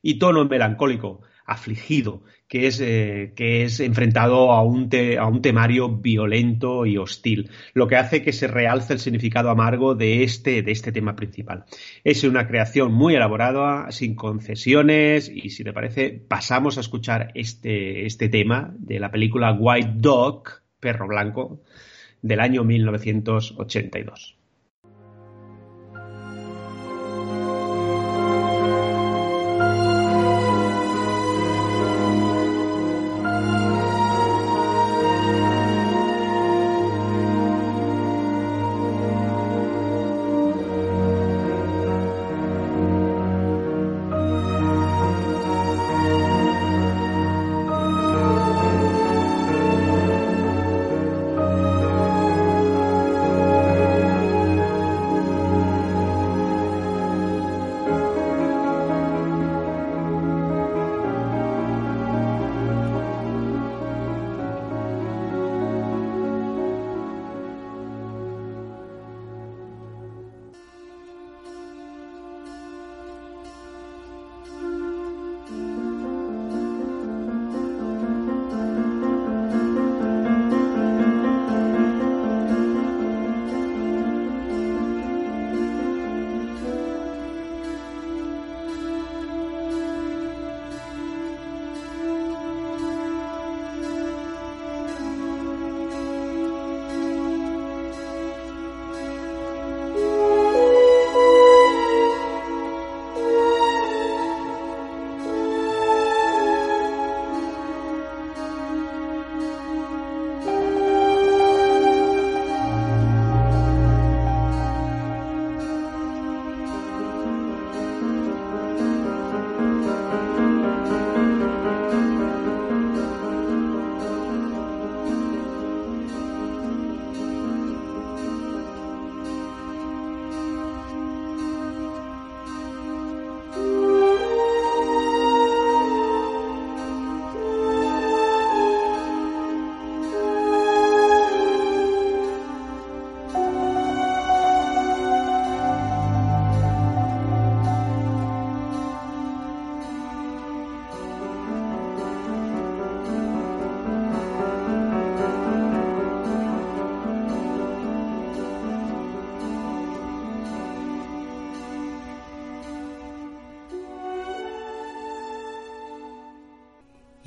y 0.00 0.18
tono 0.18 0.46
melancólico, 0.46 1.20
afligido, 1.44 2.22
que 2.48 2.66
es, 2.66 2.80
eh, 2.80 3.32
que 3.34 3.64
es 3.64 3.80
enfrentado 3.80 4.52
a 4.52 4.62
un, 4.62 4.90
a 5.18 5.26
un 5.26 5.42
temario 5.42 5.88
violento 5.96 6.86
y 6.86 6.98
hostil, 6.98 7.50
lo 7.72 7.88
que 7.88 7.96
hace 7.96 8.22
que 8.22 8.32
se 8.32 8.46
realce 8.46 8.92
el 8.92 8.98
significado 8.98 9.50
amargo 9.50 9.94
de 9.94 10.22
este, 10.22 10.62
de 10.62 10.72
este 10.72 10.92
tema 10.92 11.16
principal. 11.16 11.64
Es 12.04 12.22
una 12.24 12.46
creación 12.46 12.92
muy 12.92 13.14
elaborada, 13.14 13.90
sin 13.90 14.14
concesiones, 14.14 15.30
y 15.34 15.50
si 15.50 15.64
te 15.64 15.72
parece, 15.72 16.10
pasamos 16.10 16.76
a 16.76 16.80
escuchar 16.80 17.32
este, 17.34 18.06
este 18.06 18.28
tema 18.28 18.74
de 18.78 19.00
la 19.00 19.10
película 19.10 19.52
White 19.52 19.94
Dog, 19.96 20.44
Perro 20.80 21.08
Blanco, 21.08 21.62
del 22.22 22.40
año 22.40 22.64
1982. 22.64 24.43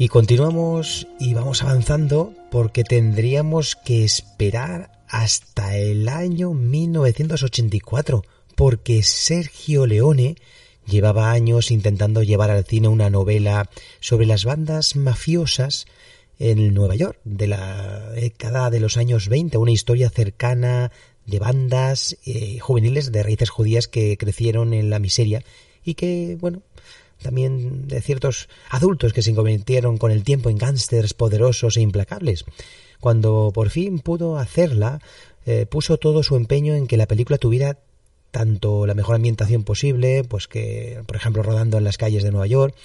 Y 0.08 0.10
continuamos 0.10 1.06
y 1.20 1.34
vamos 1.34 1.64
avanzando 1.64 2.34
porque 2.50 2.86
tendríamos 2.86 3.76
que 3.76 4.06
esperar 4.06 4.90
hasta 5.10 5.76
el 5.78 6.08
año 6.08 6.54
1984, 6.54 8.24
porque 8.56 9.04
Sergio 9.04 9.86
Leone 9.86 10.38
llevaba 10.86 11.32
años 11.32 11.72
intentando 11.72 12.24
llevar 12.24 12.52
al 12.52 12.64
cine 12.64 12.88
una 12.88 13.10
novela 13.10 13.70
sobre 14.00 14.26
las 14.26 14.46
bandas 14.46 14.96
mafiosas 14.96 15.88
en 16.40 16.74
Nueva 16.74 16.96
York 16.96 17.20
de 17.26 17.48
la 17.48 18.12
década 18.12 18.70
de 18.70 18.80
los 18.80 18.96
años 18.96 19.28
20, 19.28 19.58
una 19.58 19.72
historia 19.72 20.10
cercana 20.10 20.90
de 21.26 21.40
bandas 21.40 22.16
eh, 22.26 22.60
juveniles 22.60 23.12
de 23.12 23.24
raíces 23.24 23.50
judías 23.50 23.90
que 23.90 24.16
crecieron 24.16 24.74
en 24.74 24.90
la 24.90 25.00
miseria 25.00 25.44
y 25.84 25.96
que, 25.96 26.38
bueno, 26.40 26.62
también 27.22 27.88
de 27.88 28.02
ciertos 28.02 28.50
adultos 28.70 29.14
que 29.14 29.22
se 29.22 29.34
convirtieron 29.34 29.98
con 29.98 30.12
el 30.12 30.24
tiempo 30.24 30.50
en 30.50 30.58
gángsters 30.58 31.14
poderosos 31.14 31.78
e 31.78 31.82
implacables. 31.82 32.46
Cuando 33.00 33.52
por 33.54 33.70
fin 33.70 34.00
pudo 34.00 34.38
hacerla, 34.38 35.00
eh, 35.46 35.66
puso 35.66 35.98
todo 35.98 36.24
su 36.24 36.36
empeño 36.36 36.74
en 36.74 36.88
que 36.88 36.98
la 36.98 37.08
película 37.08 37.38
tuviera 37.38 37.78
tanto 38.32 38.86
la 38.86 38.94
mejor 38.94 39.16
ambientación 39.16 39.64
posible, 39.64 40.24
pues 40.24 40.48
que, 40.48 41.02
por 41.06 41.16
ejemplo, 41.16 41.44
rodando 41.44 41.78
en 41.78 41.84
las 41.84 41.98
calles 41.98 42.24
de 42.24 42.32
Nueva 42.32 42.48
York, 42.48 42.76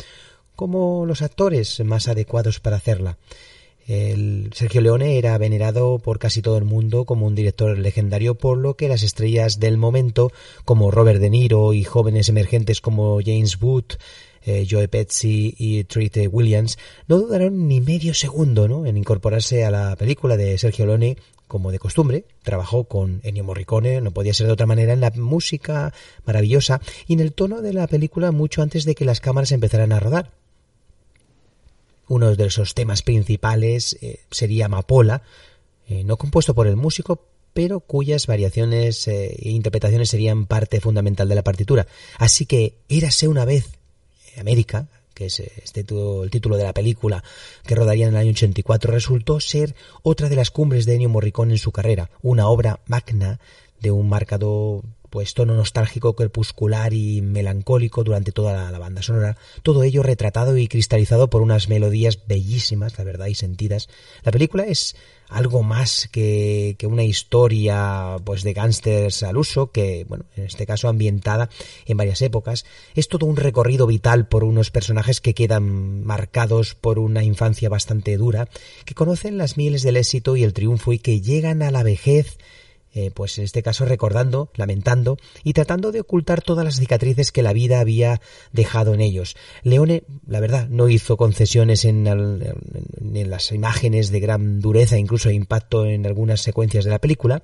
como 0.55 1.07
los 1.07 1.23
actores 1.23 1.81
más 1.85 2.09
adecuados 2.09 2.61
para 2.61 2.77
hacerla. 2.77 3.19
El 3.87 4.51
Sergio 4.55 4.81
Leone 4.81 5.19
era 5.19 5.37
venerado 5.39 5.99
por 5.99 6.19
casi 6.19 6.41
todo 6.41 6.57
el 6.57 6.65
mundo 6.65 7.05
como 7.05 7.27
un 7.27 7.35
director 7.35 7.77
legendario, 7.77 8.37
por 8.37 8.59
lo 8.59 8.75
que 8.75 8.89
las 8.89 9.03
estrellas 9.03 9.59
del 9.59 9.77
momento, 9.77 10.31
como 10.65 10.91
Robert 10.91 11.21
De 11.21 11.31
Niro 11.31 11.73
y 11.73 11.85
jóvenes 11.85 12.29
emergentes 12.29 12.81
como 12.81 13.21
James 13.25 13.61
Wood, 13.61 13.85
eh, 14.45 14.67
Joe 14.69 14.89
Pesci 14.89 15.55
y 15.59 15.85
Treat 15.85 16.29
Williams, 16.31 16.79
no 17.07 17.19
dudaron 17.19 17.69
ni 17.69 17.81
medio 17.81 18.15
segundo 18.15 18.69
¿no? 18.69 18.87
en 18.87 18.97
incorporarse 18.97 19.65
a 19.65 19.71
la 19.71 19.97
película 19.97 20.37
de 20.37 20.59
Sergio 20.59 20.87
Leone 20.87 21.17
como 21.47 21.71
de 21.71 21.79
costumbre, 21.79 22.25
trabajó 22.43 22.85
con 22.85 23.21
Ennio 23.25 23.45
Morricone, 23.45 24.01
no 24.01 24.11
podía 24.11 24.33
ser 24.33 24.47
de 24.47 24.55
otra 24.55 24.67
manera, 24.67 24.95
en 24.95 25.01
la 25.01 25.11
música 25.11 25.93
maravillosa 26.25 26.81
y 27.07 27.13
en 27.13 27.21
el 27.21 27.35
tono 27.35 27.61
de 27.61 27.75
la 27.75 27.87
película 27.89 28.33
mucho 28.33 28.63
antes 28.63 28.87
de 28.87 28.95
que 28.95 29.05
las 29.05 29.21
cámaras 29.21 29.53
empezaran 29.53 29.93
a 29.93 30.01
rodar. 30.01 30.42
Uno 32.13 32.37
de 32.37 32.45
esos 32.45 32.75
temas 32.75 33.01
principales 33.01 33.97
eh, 34.03 34.21
sería 34.31 34.67
Amapola, 34.67 35.23
eh, 35.89 36.05
no 36.05 36.19
compuesto 36.19 36.53
por 36.53 36.67
el 36.67 36.77
músico, 36.77 37.25
pero 37.55 37.81
cuyas 37.81 38.27
variaciones 38.27 39.09
eh, 39.09 39.35
e 39.35 39.49
interpretaciones 39.49 40.11
serían 40.11 40.45
parte 40.45 40.83
fundamental 40.83 41.27
de 41.27 41.35
la 41.37 41.43
partitura. 41.43 41.87
Así 42.19 42.45
que 42.45 42.75
Érase 42.91 43.29
una 43.29 43.47
vez 43.47 43.65
América, 44.39 44.89
que 45.15 45.25
es 45.25 45.41
este, 45.41 45.87
el 45.89 46.31
título 46.31 46.59
de 46.59 46.65
la 46.65 46.75
película 46.75 47.25
que 47.67 47.77
rodaría 47.77 48.09
en 48.09 48.13
el 48.13 48.21
año 48.21 48.33
84, 48.33 48.93
resultó 48.93 49.41
ser 49.41 49.75
otra 50.03 50.29
de 50.29 50.37
las 50.37 50.51
cumbres 50.51 50.85
de 50.85 50.97
Ennio 50.97 51.09
Morricone 51.09 51.55
en 51.55 51.59
su 51.59 51.73
carrera, 51.73 52.11
una 52.21 52.47
obra 52.47 52.81
magna 52.89 53.41
de 53.81 53.91
un 53.91 54.11
marcado 54.11 54.83
pues 55.13 55.35
tono 55.35 55.55
nostálgico, 55.55 56.17
crepuscular 56.17 56.95
y 56.95 57.21
melancólico 57.21 58.03
durante 58.03 58.33
toda 58.33 58.71
la, 58.71 58.79
banda 58.79 59.03
sonora, 59.03 59.37
todo 59.63 59.83
ello 59.83 60.03
retratado 60.03 60.57
y 60.57 60.69
cristalizado 60.69 61.29
por 61.29 61.43
unas 61.43 61.69
melodías 61.69 62.21
bellísimas, 62.27 62.97
la 62.97 63.05
verdad, 63.05 63.27
y 63.27 63.35
sentidas. 63.35 63.91
La 64.23 64.33
película 64.33 64.65
es 64.65 64.97
algo 65.29 65.63
más 65.63 66.09
que, 66.11 66.77
que 66.79 66.87
una 66.87 67.05
historia 67.05 68.17
pues 68.25 68.43
de 68.43 68.55
gángsters 68.55 69.23
al 69.23 69.37
uso, 69.37 69.71
que, 69.71 70.07
bueno, 70.09 70.25
en 70.35 70.45
este 70.45 70.65
caso 70.65 70.89
ambientada 70.89 71.51
en 71.85 71.99
varias 71.99 72.23
épocas. 72.23 72.65
Es 72.95 73.09
todo 73.09 73.27
un 73.27 73.37
recorrido 73.37 73.87
vital 73.87 74.29
por 74.29 74.45
unos 74.45 74.71
personajes 74.71 75.21
que 75.21 75.35
quedan 75.35 76.05
marcados 76.05 76.75
por 76.75 76.99
una 76.99 77.23
infancia 77.23 77.69
bastante 77.69 78.17
dura, 78.17 78.49
que 78.87 78.95
conocen 78.95 79.37
las 79.37 79.59
mieles 79.59 79.83
del 79.83 79.99
éxito 79.99 80.37
y 80.37 80.43
el 80.43 80.55
triunfo 80.55 80.95
y 80.95 80.99
que 80.99 81.21
llegan 81.21 81.61
a 81.61 81.71
la 81.71 81.83
vejez 81.83 82.39
eh, 82.95 83.11
pues 83.11 83.39
en 83.39 83.45
este 83.45 83.63
caso 83.63 83.87
recordando, 83.87 84.51
lamentando 84.55 85.17
y 85.45 85.55
tratando 85.55 85.93
de 85.93 86.01
ocultar 86.01 86.43
todas 86.43 86.65
las 86.65 86.77
cicatrices 86.77 87.33
que 87.33 87.43
la 87.43 87.55
vida 87.55 87.81
había 87.81 88.21
dejado 88.53 88.93
en 88.93 89.01
ellos. 89.01 89.35
Leone, 89.63 90.03
la 90.27 90.41
verdad, 90.41 90.69
no 90.69 90.89
hizo 90.89 91.17
concesiones 91.17 91.87
en, 91.87 92.05
las 93.31 93.53
imágenes 93.53 94.11
de 94.11 94.21
gran 94.21 94.61
dureza, 94.61 94.99
incluso 94.99 95.31
impacto 95.31 95.87
en 95.87 96.07
algunas 96.07 96.43
secuencias 96.43 96.85
de 96.85 96.91
la 96.91 96.99
película. 96.99 97.43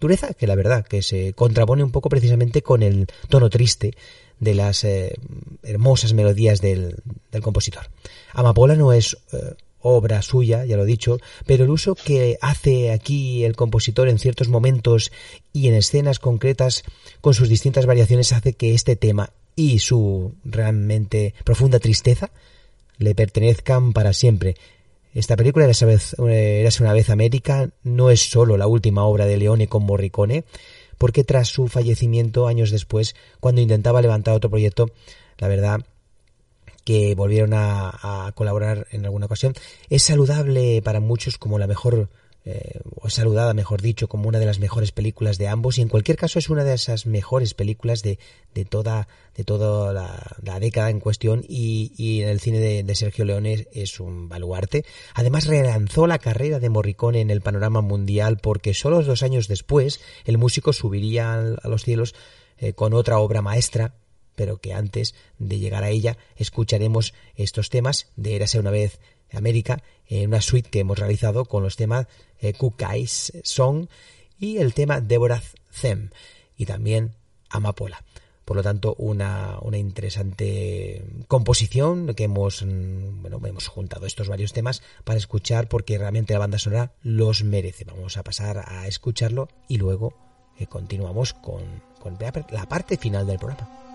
Dureza 0.00 0.34
que 0.34 0.46
la 0.46 0.56
verdad 0.56 0.84
que 0.84 1.02
se 1.02 1.34
contrapone 1.34 1.84
un 1.84 1.92
poco 1.92 2.08
precisamente 2.08 2.62
con 2.62 2.82
el 2.82 3.06
tono 3.28 3.48
triste 3.48 3.92
de 4.40 4.54
las 4.54 4.82
eh, 4.84 5.14
hermosas 5.62 6.14
melodías 6.14 6.60
del, 6.60 6.96
del, 7.30 7.42
compositor. 7.42 7.90
Amapola 8.32 8.74
no 8.74 8.92
es 8.92 9.18
eh, 9.32 9.54
obra 9.80 10.22
suya, 10.22 10.64
ya 10.64 10.76
lo 10.76 10.84
he 10.84 10.86
dicho, 10.86 11.18
pero 11.46 11.64
el 11.64 11.70
uso 11.70 11.94
que 11.94 12.38
hace 12.40 12.92
aquí 12.92 13.44
el 13.44 13.56
compositor 13.56 14.08
en 14.08 14.18
ciertos 14.18 14.48
momentos 14.48 15.12
y 15.52 15.68
en 15.68 15.74
escenas 15.74 16.18
concretas 16.18 16.84
con 17.20 17.34
sus 17.34 17.48
distintas 17.48 17.86
variaciones 17.86 18.32
hace 18.32 18.52
que 18.52 18.74
este 18.74 18.96
tema 18.96 19.30
y 19.56 19.78
su 19.78 20.34
realmente 20.44 21.34
profunda 21.44 21.78
tristeza 21.78 22.30
le 22.98 23.14
pertenezcan 23.14 23.92
para 23.92 24.12
siempre. 24.12 24.56
Esta 25.12 25.36
película, 25.36 25.64
era 25.64 25.86
vez, 25.86 26.14
una 26.18 26.92
vez 26.92 27.10
América, 27.10 27.70
no 27.82 28.10
es 28.10 28.30
solo 28.30 28.56
la 28.56 28.68
última 28.68 29.04
obra 29.04 29.26
de 29.26 29.38
Leone 29.38 29.66
con 29.66 29.82
Morricone, 29.82 30.44
porque 30.98 31.24
tras 31.24 31.48
su 31.48 31.66
fallecimiento 31.66 32.46
años 32.46 32.70
después, 32.70 33.16
cuando 33.40 33.60
intentaba 33.60 34.02
levantar 34.02 34.34
otro 34.34 34.50
proyecto, 34.50 34.92
la 35.38 35.48
verdad 35.48 35.80
que 36.84 37.14
volvieron 37.14 37.52
a, 37.54 38.32
colaborar 38.34 38.86
en 38.90 39.04
alguna 39.04 39.26
ocasión. 39.26 39.54
Es 39.88 40.04
saludable 40.04 40.82
para 40.82 41.00
muchos 41.00 41.38
como 41.38 41.58
la 41.58 41.66
mejor, 41.66 42.08
eh, 42.44 42.80
o 42.96 43.10
saludada, 43.10 43.54
mejor 43.54 43.82
dicho, 43.82 44.08
como 44.08 44.28
una 44.28 44.38
de 44.38 44.46
las 44.46 44.60
mejores 44.60 44.92
películas 44.92 45.38
de 45.38 45.48
ambos 45.48 45.78
y 45.78 45.82
en 45.82 45.88
cualquier 45.88 46.16
caso 46.16 46.38
es 46.38 46.48
una 46.48 46.64
de 46.64 46.74
esas 46.74 47.06
mejores 47.06 47.54
películas 47.54 48.02
de, 48.02 48.18
de 48.54 48.64
toda, 48.64 49.08
de 49.36 49.44
toda 49.44 49.92
la, 49.92 50.58
década 50.58 50.90
en 50.90 51.00
cuestión 51.00 51.44
y, 51.48 51.92
y 51.96 52.22
en 52.22 52.28
el 52.28 52.40
cine 52.40 52.58
de, 52.58 52.94
Sergio 52.94 53.24
Leone 53.24 53.66
es 53.72 54.00
un 54.00 54.28
baluarte. 54.28 54.84
Además 55.14 55.46
relanzó 55.46 56.06
la 56.06 56.18
carrera 56.18 56.60
de 56.60 56.70
Morricone 56.70 57.20
en 57.20 57.30
el 57.30 57.40
panorama 57.40 57.80
mundial 57.80 58.38
porque 58.38 58.74
solo 58.74 59.02
dos 59.02 59.22
años 59.22 59.48
después 59.48 60.00
el 60.24 60.38
músico 60.38 60.72
subiría 60.72 61.34
a 61.34 61.68
los 61.68 61.84
cielos 61.84 62.14
eh, 62.58 62.74
con 62.74 62.92
otra 62.92 63.18
obra 63.18 63.42
maestra 63.42 63.94
pero 64.40 64.56
que 64.56 64.72
antes 64.72 65.14
de 65.38 65.58
llegar 65.58 65.84
a 65.84 65.90
ella 65.90 66.16
escucharemos 66.34 67.12
estos 67.36 67.68
temas 67.68 68.06
de 68.16 68.36
Érase 68.36 68.58
una 68.58 68.70
vez 68.70 68.98
América 69.34 69.82
en 70.08 70.28
una 70.28 70.40
suite 70.40 70.70
que 70.70 70.80
hemos 70.80 70.98
realizado 70.98 71.44
con 71.44 71.62
los 71.62 71.76
temas 71.76 72.06
eh, 72.40 72.54
Eyes 72.90 73.34
Song 73.44 73.88
y 74.38 74.56
el 74.56 74.72
tema 74.72 75.02
Deborah 75.02 75.42
Them 75.82 76.08
y 76.56 76.64
también 76.64 77.16
Amapola. 77.50 78.02
Por 78.46 78.56
lo 78.56 78.62
tanto, 78.62 78.94
una, 78.94 79.58
una 79.60 79.76
interesante 79.76 81.04
composición 81.28 82.14
que 82.14 82.24
hemos, 82.24 82.62
mm, 82.62 83.20
bueno, 83.20 83.42
hemos 83.46 83.68
juntado 83.68 84.06
estos 84.06 84.28
varios 84.28 84.54
temas 84.54 84.80
para 85.04 85.18
escuchar 85.18 85.68
porque 85.68 85.98
realmente 85.98 86.32
la 86.32 86.38
banda 86.38 86.58
sonora 86.58 86.94
los 87.02 87.44
merece. 87.44 87.84
Vamos 87.84 88.16
a 88.16 88.22
pasar 88.22 88.64
a 88.66 88.86
escucharlo 88.86 89.50
y 89.68 89.76
luego 89.76 90.14
eh, 90.58 90.66
continuamos 90.66 91.34
con, 91.34 91.82
con 91.98 92.16
la 92.18 92.66
parte 92.70 92.96
final 92.96 93.26
del 93.26 93.38
programa. 93.38 93.89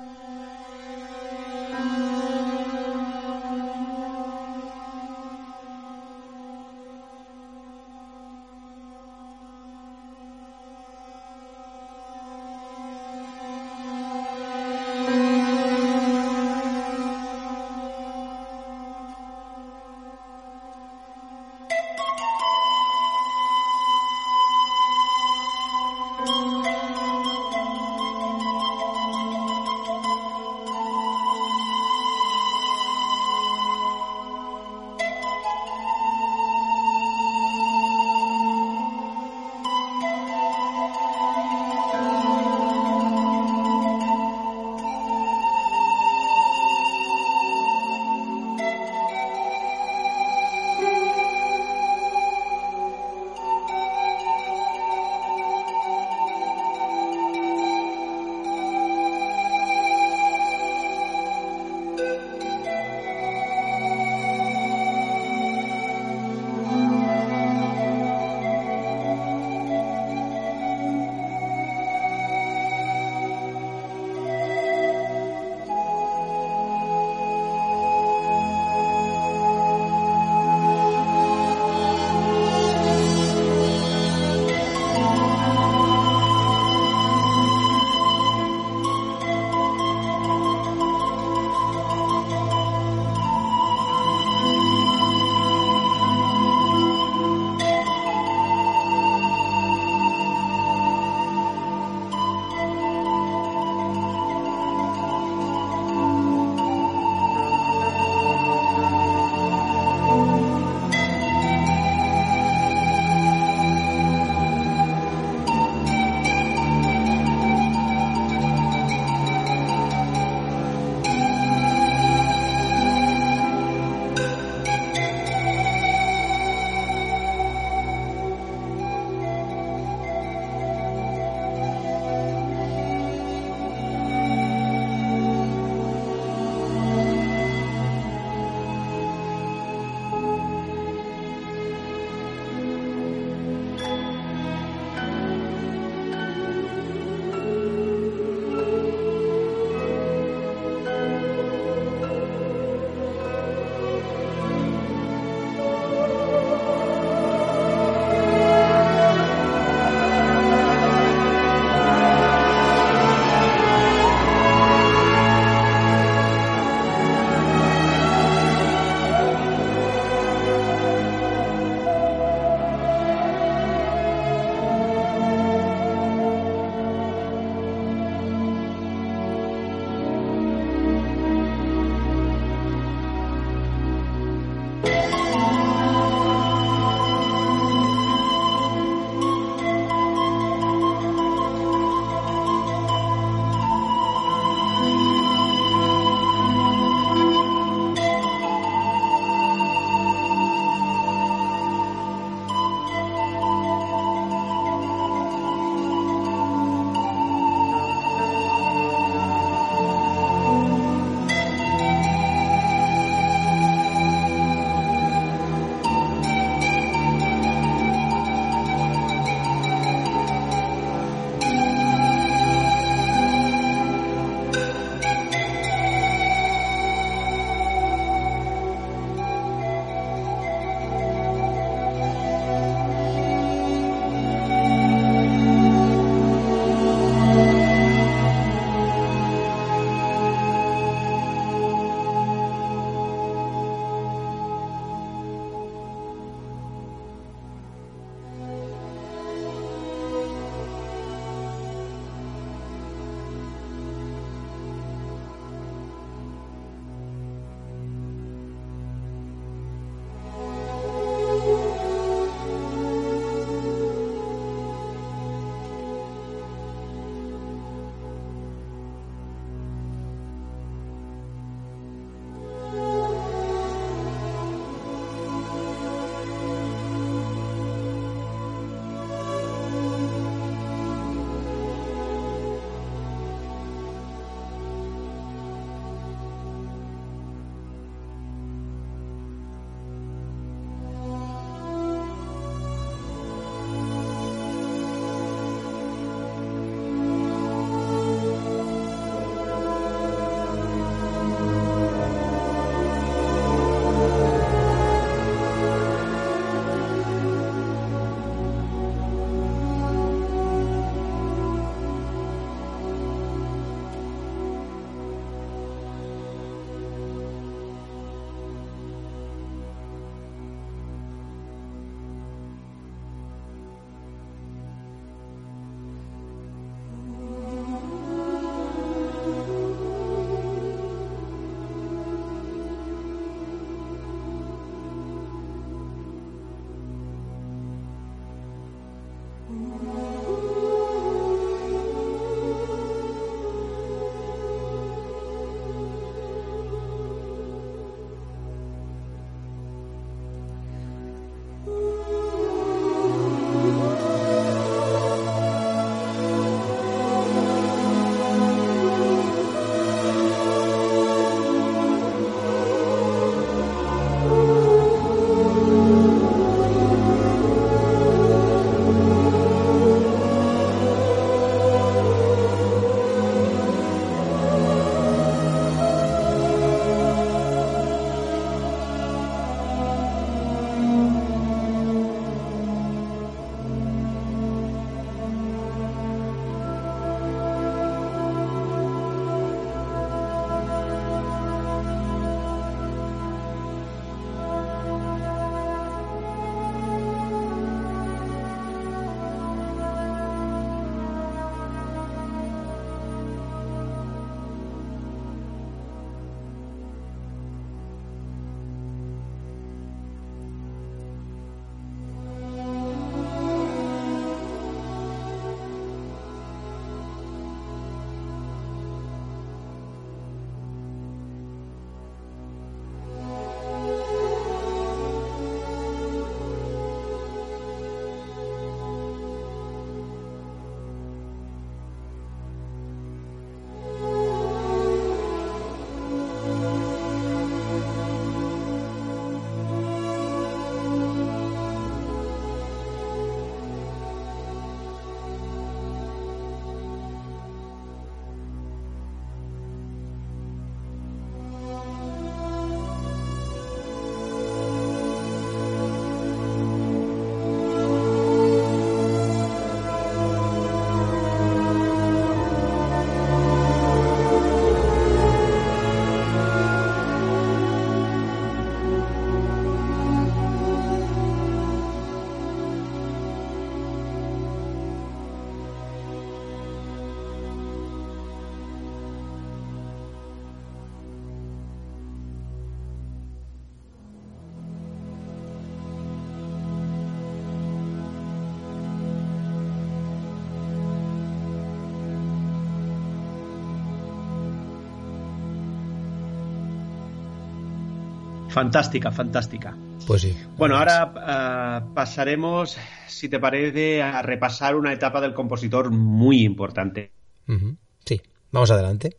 Fantástica, 498.56 499.12
fantástica. 499.12 499.76
Pues 500.08 500.22
sí. 500.22 500.34
Bueno, 500.56 500.78
ahora 500.78 501.82
uh, 501.84 501.93
pasaremos, 501.93 502.78
si 503.06 503.28
te 503.28 503.38
parece, 503.38 504.01
a 504.01 504.22
repasar 504.22 504.78
una 504.78 504.93
etapa 504.93 505.20
del 505.20 505.34
compositor 505.34 505.91
muy 505.91 506.43
importante. 506.43 507.12
Uh 507.49 507.51
-huh. 507.51 507.78
Sí, 508.06 508.22
vamos 508.53 508.72
adelante. 508.72 509.18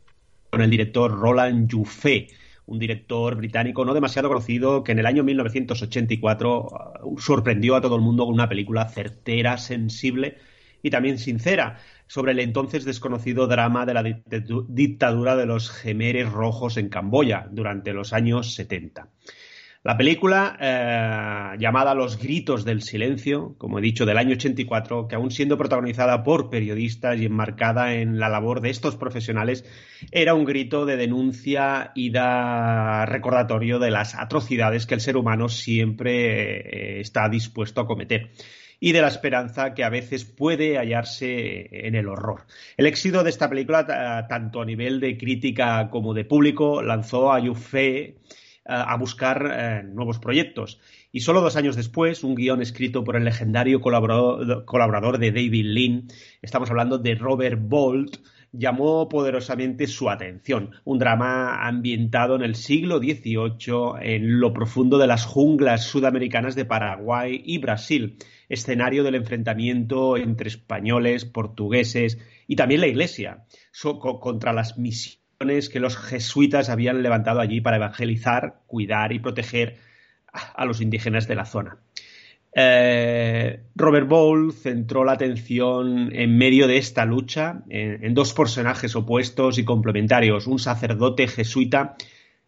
Con 0.49 0.63
el 0.63 0.71
director 0.71 1.13
Roland 1.15 1.71
Jouffe, 1.71 2.29
un 2.65 2.79
director 2.79 3.37
británico 3.37 3.85
no 3.85 3.93
demasiado 3.93 4.29
conocido 4.29 4.83
que 4.83 4.93
en 4.93 5.01
el 5.01 5.07
año 5.07 5.23
1984 5.23 7.03
uh, 7.05 7.21
sorprendió 7.21 7.77
a 7.77 7.83
todo 7.83 7.97
el 7.97 8.01
mundo 8.01 8.25
con 8.25 8.33
una 8.33 8.49
película 8.49 8.89
certera, 8.89 9.59
sensible 9.59 10.39
y 10.83 10.89
también 10.89 11.19
sincera 11.19 11.77
sobre 12.07 12.33
el 12.33 12.41
entonces 12.41 12.85
desconocido 12.85 13.47
drama 13.47 13.87
de 13.87 13.95
la 13.95 14.03
dictadura 14.03 15.37
de 15.37 15.47
los 15.47 15.71
gemeres 15.71 16.31
rojos 16.31 16.77
en 16.77 16.89
Camboya 16.89 17.49
durante 17.51 17.93
los 17.93 18.13
años 18.13 18.55
70. 18.55 19.09
La 19.87 19.97
película, 19.97 20.57
eh, 20.61 21.57
llamada 21.61 21.95
Los 21.95 22.19
Gritos 22.19 22.65
del 22.65 22.83
Silencio, 22.83 23.55
como 23.57 23.79
he 23.79 23.83
dicho, 23.83 24.05
del 24.05 24.19
año 24.19 24.33
84, 24.33 25.07
que 25.07 25.15
aún 25.15 25.31
siendo 25.31 25.57
protagonizada 25.57 26.25
por 26.25 26.51
periodistas 26.51 27.21
y 27.21 27.27
enmarcada 27.27 27.95
en 27.95 28.19
la 28.19 28.29
labor 28.29 28.63
de 28.63 28.71
estos 28.71 28.97
profesionales, 28.97 29.65
era 30.11 30.35
un 30.35 30.45
grito 30.45 30.87
de 30.87 30.97
denuncia 30.97 31.93
y 31.95 32.11
de 32.11 33.07
recordatorio 33.07 33.79
de 33.79 33.93
las 33.93 34.17
atrocidades 34.17 34.87
que 34.87 34.95
el 34.95 35.01
ser 35.01 35.17
humano 35.17 35.49
siempre 35.49 36.97
eh, 36.97 37.01
está 37.01 37.29
dispuesto 37.29 37.81
a 37.81 37.87
cometer 37.87 38.33
y 38.81 38.93
de 38.93 39.01
la 39.01 39.09
esperanza 39.09 39.75
que 39.75 39.85
a 39.85 39.91
veces 39.91 40.25
puede 40.25 40.79
hallarse 40.79 41.69
en 41.87 41.95
el 41.95 42.09
horror. 42.09 42.43
El 42.77 42.87
éxito 42.87 43.23
de 43.23 43.31
esta 43.31 43.49
película, 43.49 44.27
tanto 44.29 44.61
a 44.61 44.65
nivel 44.65 45.01
de 45.01 45.17
crítica 45.17 45.89
como 45.91 46.15
de 46.15 46.25
público, 46.25 46.83
lanzó 46.83 47.33
a 47.33 47.41
Yuffé 47.41 48.17
a 48.69 48.97
buscar 48.97 49.51
eh, 49.53 49.83
nuevos 49.85 50.19
proyectos. 50.19 50.81
Y 51.13 51.21
solo 51.21 51.41
dos 51.41 51.57
años 51.57 51.77
después, 51.77 52.25
un 52.25 52.35
guion 52.35 52.61
escrito 52.61 53.05
por 53.05 53.17
el 53.17 53.25
legendario 53.25 53.81
colaborador, 53.81 54.65
colaborador 54.65 55.19
de 55.19 55.31
David 55.31 55.65
Lean, 55.67 56.09
estamos 56.43 56.69
hablando 56.71 56.99
de 56.99 57.15
Robert 57.15 57.61
Bolt, 57.61 58.17
llamó 58.53 59.09
poderosamente 59.09 59.87
su 59.87 60.11
atención. 60.11 60.73
Un 60.85 60.99
drama 60.99 61.67
ambientado 61.67 62.37
en 62.37 62.43
el 62.43 62.55
siglo 62.55 62.99
XVIII, 62.99 64.01
en 64.03 64.41
lo 64.41 64.53
profundo 64.53 64.99
de 64.99 65.07
las 65.07 65.27
junglas 65.27 65.85
sudamericanas 65.85 66.55
de 66.55 66.65
Paraguay 66.65 67.41
y 67.45 67.59
Brasil, 67.59 68.17
escenario 68.49 69.03
del 69.05 69.15
enfrentamiento 69.15 70.17
entre 70.17 70.49
españoles, 70.49 71.25
portugueses 71.25 72.19
y 72.47 72.57
también 72.57 72.81
la 72.81 72.87
Iglesia 72.87 73.45
contra 74.21 74.53
las 74.53 74.79
misiones 74.79 75.69
que 75.69 75.81
los 75.81 75.97
jesuitas 75.97 76.71
habían 76.71 77.03
levantado 77.03 77.41
allí 77.41 77.61
para 77.61 77.77
evangelizar, 77.77 78.61
cuidar 78.67 79.13
y 79.13 79.19
proteger 79.19 79.77
a 80.33 80.65
los 80.65 80.81
indígenas 80.81 81.29
de 81.29 81.35
la 81.35 81.45
zona. 81.45 81.79
Eh, 82.59 83.61
Robert 83.75 84.09
Ball 84.09 84.51
centró 84.51 85.05
la 85.05 85.13
atención 85.13 86.09
en 86.15 86.39
medio 86.39 86.67
de 86.67 86.79
esta 86.79 87.05
lucha 87.05 87.63
en, 87.69 88.15
dos 88.15 88.33
personajes 88.33 88.97
opuestos 88.97 89.59
y 89.59 89.65
complementarios, 89.67 90.47
un 90.47 90.59
sacerdote 90.59 91.29
jesuita 91.29 91.97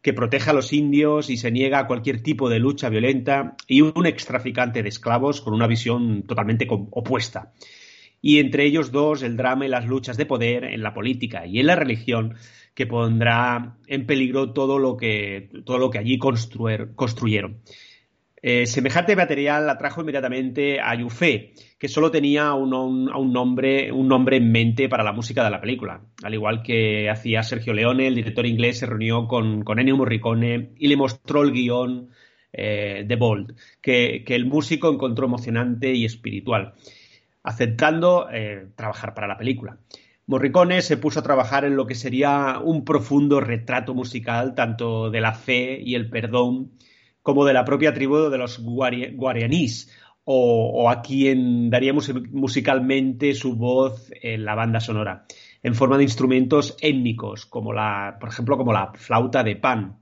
que 0.09 0.15
protege 0.15 0.49
a 0.49 0.55
los 0.55 0.73
indios 0.73 1.29
y 1.29 1.37
se 1.37 1.51
niega 1.51 1.81
a 1.81 1.87
cualquier 1.87 2.23
tipo 2.23 2.49
de 2.49 2.59
lucha 2.59 2.89
violenta 2.89 3.57
y 3.67 3.83
un 3.83 4.07
extraficante 4.07 4.83
de 4.83 4.89
esclavos 4.89 5.43
con 5.43 5.53
una 5.53 5.67
visión 5.67 6.23
totalmente 6.23 6.67
opuesta. 6.71 7.53
Y 8.23 8.39
entre 8.39 8.65
ellos 8.65 8.91
dos 8.91 9.23
el 9.23 9.37
drama 9.37 9.67
y 9.67 9.69
las 9.69 9.85
luchas 9.85 10.17
de 10.17 10.25
poder 10.25 10.65
en 10.65 10.83
la 10.83 10.95
política 10.95 11.47
y 11.47 11.61
en 11.61 11.67
la 11.67 11.77
religión 11.77 12.37
que 12.73 12.87
pondrá 12.87 13.77
en 13.87 14.07
peligro 14.07 14.55
todo 14.55 14.79
lo 14.79 14.97
que, 14.97 15.51
todo 15.67 15.77
lo 15.77 15.91
que 15.91 15.99
allí 15.99 16.17
construyeron. 16.17 17.61
Eh, 18.41 18.65
semejante 18.65 19.15
material 19.15 19.69
atrajo 19.69 20.01
inmediatamente 20.01 20.81
a 20.81 20.95
Yufé, 20.95 21.53
que 21.79 21.89
solo 21.89 22.11
tenía 22.11 22.55
un, 22.55 22.75
un, 22.75 23.33
nombre, 23.33 23.93
un 23.93 24.09
nombre 24.09 24.37
en 24.37 24.51
mente 24.51 24.89
para 24.89 25.05
la 25.05 25.13
música 25.13 25.45
de 25.45 25.51
la 25.51 25.61
película. 25.61 26.01
Al 26.25 26.35
igual 26.35 26.63
que 26.63 27.09
hacía 27.09 27.43
Sergio 27.45 27.73
Leone, 27.73 28.09
el 28.09 28.17
director 28.17 28.47
inglés 28.47 28.81
se 28.81 28.87
reunió 28.87 29.29
con, 29.29 29.63
con 29.63 29.79
Ennio 29.79 29.97
Morricone 29.97 30.73
y 30.77 30.89
le 30.89 30.97
mostró 30.97 31.43
el 31.43 31.53
guion 31.53 32.11
eh, 32.53 33.05
de 33.07 33.17
Bold, 33.17 33.55
que, 33.81 34.25
que, 34.27 34.35
el 34.35 34.47
músico 34.47 34.93
encontró 34.93 35.27
emocionante 35.27 35.95
y 35.95 36.05
espiritual. 36.05 36.75
aceptando 37.45 38.29
eh, 38.33 38.69
trabajar 38.75 39.15
para 39.15 39.29
la 39.29 39.39
película. 39.39 39.79
Morricone 40.27 40.83
se 40.83 40.97
puso 40.97 41.21
a 41.21 41.23
trabajar 41.23 41.65
en 41.65 41.77
lo 41.77 41.87
que 41.87 41.95
sería 41.95 42.59
un 42.63 42.85
profundo 42.85 43.41
retrato 43.41 43.95
musical 43.95 44.55
tanto 44.55 45.11
de 45.11 45.21
la 45.21 45.33
fe 45.33 45.81
y 45.81 45.95
el 45.95 46.11
perdón 46.11 46.73
como 47.23 47.45
de 47.45 47.53
la 47.53 47.65
propia 47.65 47.95
tribu 47.95 48.31
de 48.31 48.39
los 48.39 48.59
guarianís, 48.59 49.91
o, 50.31 50.91
a 50.91 51.01
quien 51.01 51.71
daríamos 51.71 52.13
musicalmente 52.33 53.33
su 53.33 53.57
voz 53.57 54.11
en 54.21 54.45
la 54.45 54.55
banda 54.55 54.79
sonora, 54.79 55.25
en 55.63 55.75
forma 55.75 55.97
de 55.97 56.03
instrumentos 56.03 56.77
étnicos, 56.83 57.47
como 57.47 57.73
la, 57.73 58.19
por 58.21 58.29
ejemplo, 58.29 58.59
como 58.59 58.75
la 58.75 58.93
flauta 58.95 59.43
de 59.43 59.57
pan. 59.57 60.01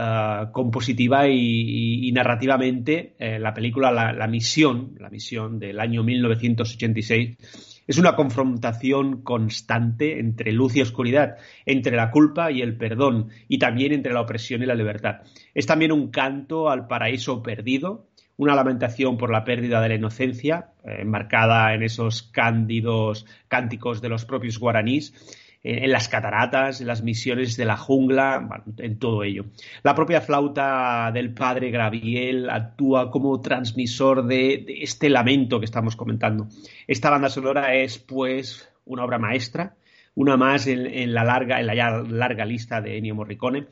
Eh, 0.00 0.44
compositiva 0.52 1.28
y, 1.28 2.10
narrativamente, 2.12 3.16
eh, 3.18 3.38
la 3.40 3.52
película 3.52 3.90
la, 3.90 4.26
Misión, 4.28 4.94
la 4.98 5.10
Misión 5.10 5.58
del 5.58 5.80
año 5.80 6.04
1986, 6.04 7.36
es 7.84 7.98
una 7.98 8.14
confrontación 8.14 9.22
constante 9.22 10.20
entre 10.20 10.52
luz 10.52 10.76
y 10.76 10.82
oscuridad, 10.82 11.36
entre 11.66 11.96
la 11.96 12.12
culpa 12.12 12.52
y 12.52 12.62
el 12.62 12.76
perdón, 12.76 13.30
y 13.48 13.58
también 13.58 13.92
entre 13.92 14.12
la 14.12 14.20
opresión 14.20 14.62
y 14.62 14.66
la 14.66 14.76
libertad. 14.76 15.22
Es 15.54 15.66
también 15.66 15.90
un 15.90 16.10
canto 16.10 16.68
al 16.68 16.86
paraíso 16.86 17.42
perdido, 17.42 18.07
una 18.38 18.54
lamentación 18.54 19.18
por 19.18 19.30
la 19.30 19.44
pérdida 19.44 19.82
de 19.82 19.90
la 19.90 19.94
inocencia, 19.96 20.70
eh, 20.84 20.98
enmarcada 21.00 21.74
en 21.74 21.82
esos 21.82 22.22
cándidos 22.22 23.26
cánticos 23.48 24.00
de 24.00 24.08
los 24.08 24.24
propios 24.24 24.58
guaraníes, 24.58 25.12
en 25.64 25.90
las 25.90 26.08
cataratas, 26.08 26.80
en 26.80 26.86
las 26.86 27.02
misiones 27.02 27.56
de 27.56 27.64
la 27.64 27.76
jungla, 27.76 28.62
en 28.78 28.98
todo 28.98 29.24
ello. 29.24 29.46
La 29.82 29.94
propia 29.94 30.20
flauta 30.20 31.10
del 31.12 31.34
padre 31.34 31.70
Graviel 31.70 32.48
actúa 32.48 33.10
como 33.10 33.40
transmisor 33.40 34.24
de, 34.26 34.64
este 34.80 35.10
lamento 35.10 35.58
que 35.58 35.64
estamos 35.64 35.96
comentando. 35.96 36.46
Esta 36.86 37.10
banda 37.10 37.28
sonora 37.28 37.74
es, 37.74 37.98
pues, 37.98 38.70
una 38.84 39.04
obra 39.04 39.18
maestra, 39.18 39.74
una 40.14 40.36
más 40.36 40.68
en, 40.68 41.12
la 41.12 41.24
larga, 41.24 41.60
en 41.60 41.66
la 41.66 41.74
ya 41.74 41.90
larga 41.90 42.44
lista 42.44 42.80
de 42.80 42.96
Ennio 42.96 43.16
Morricone 43.16 43.66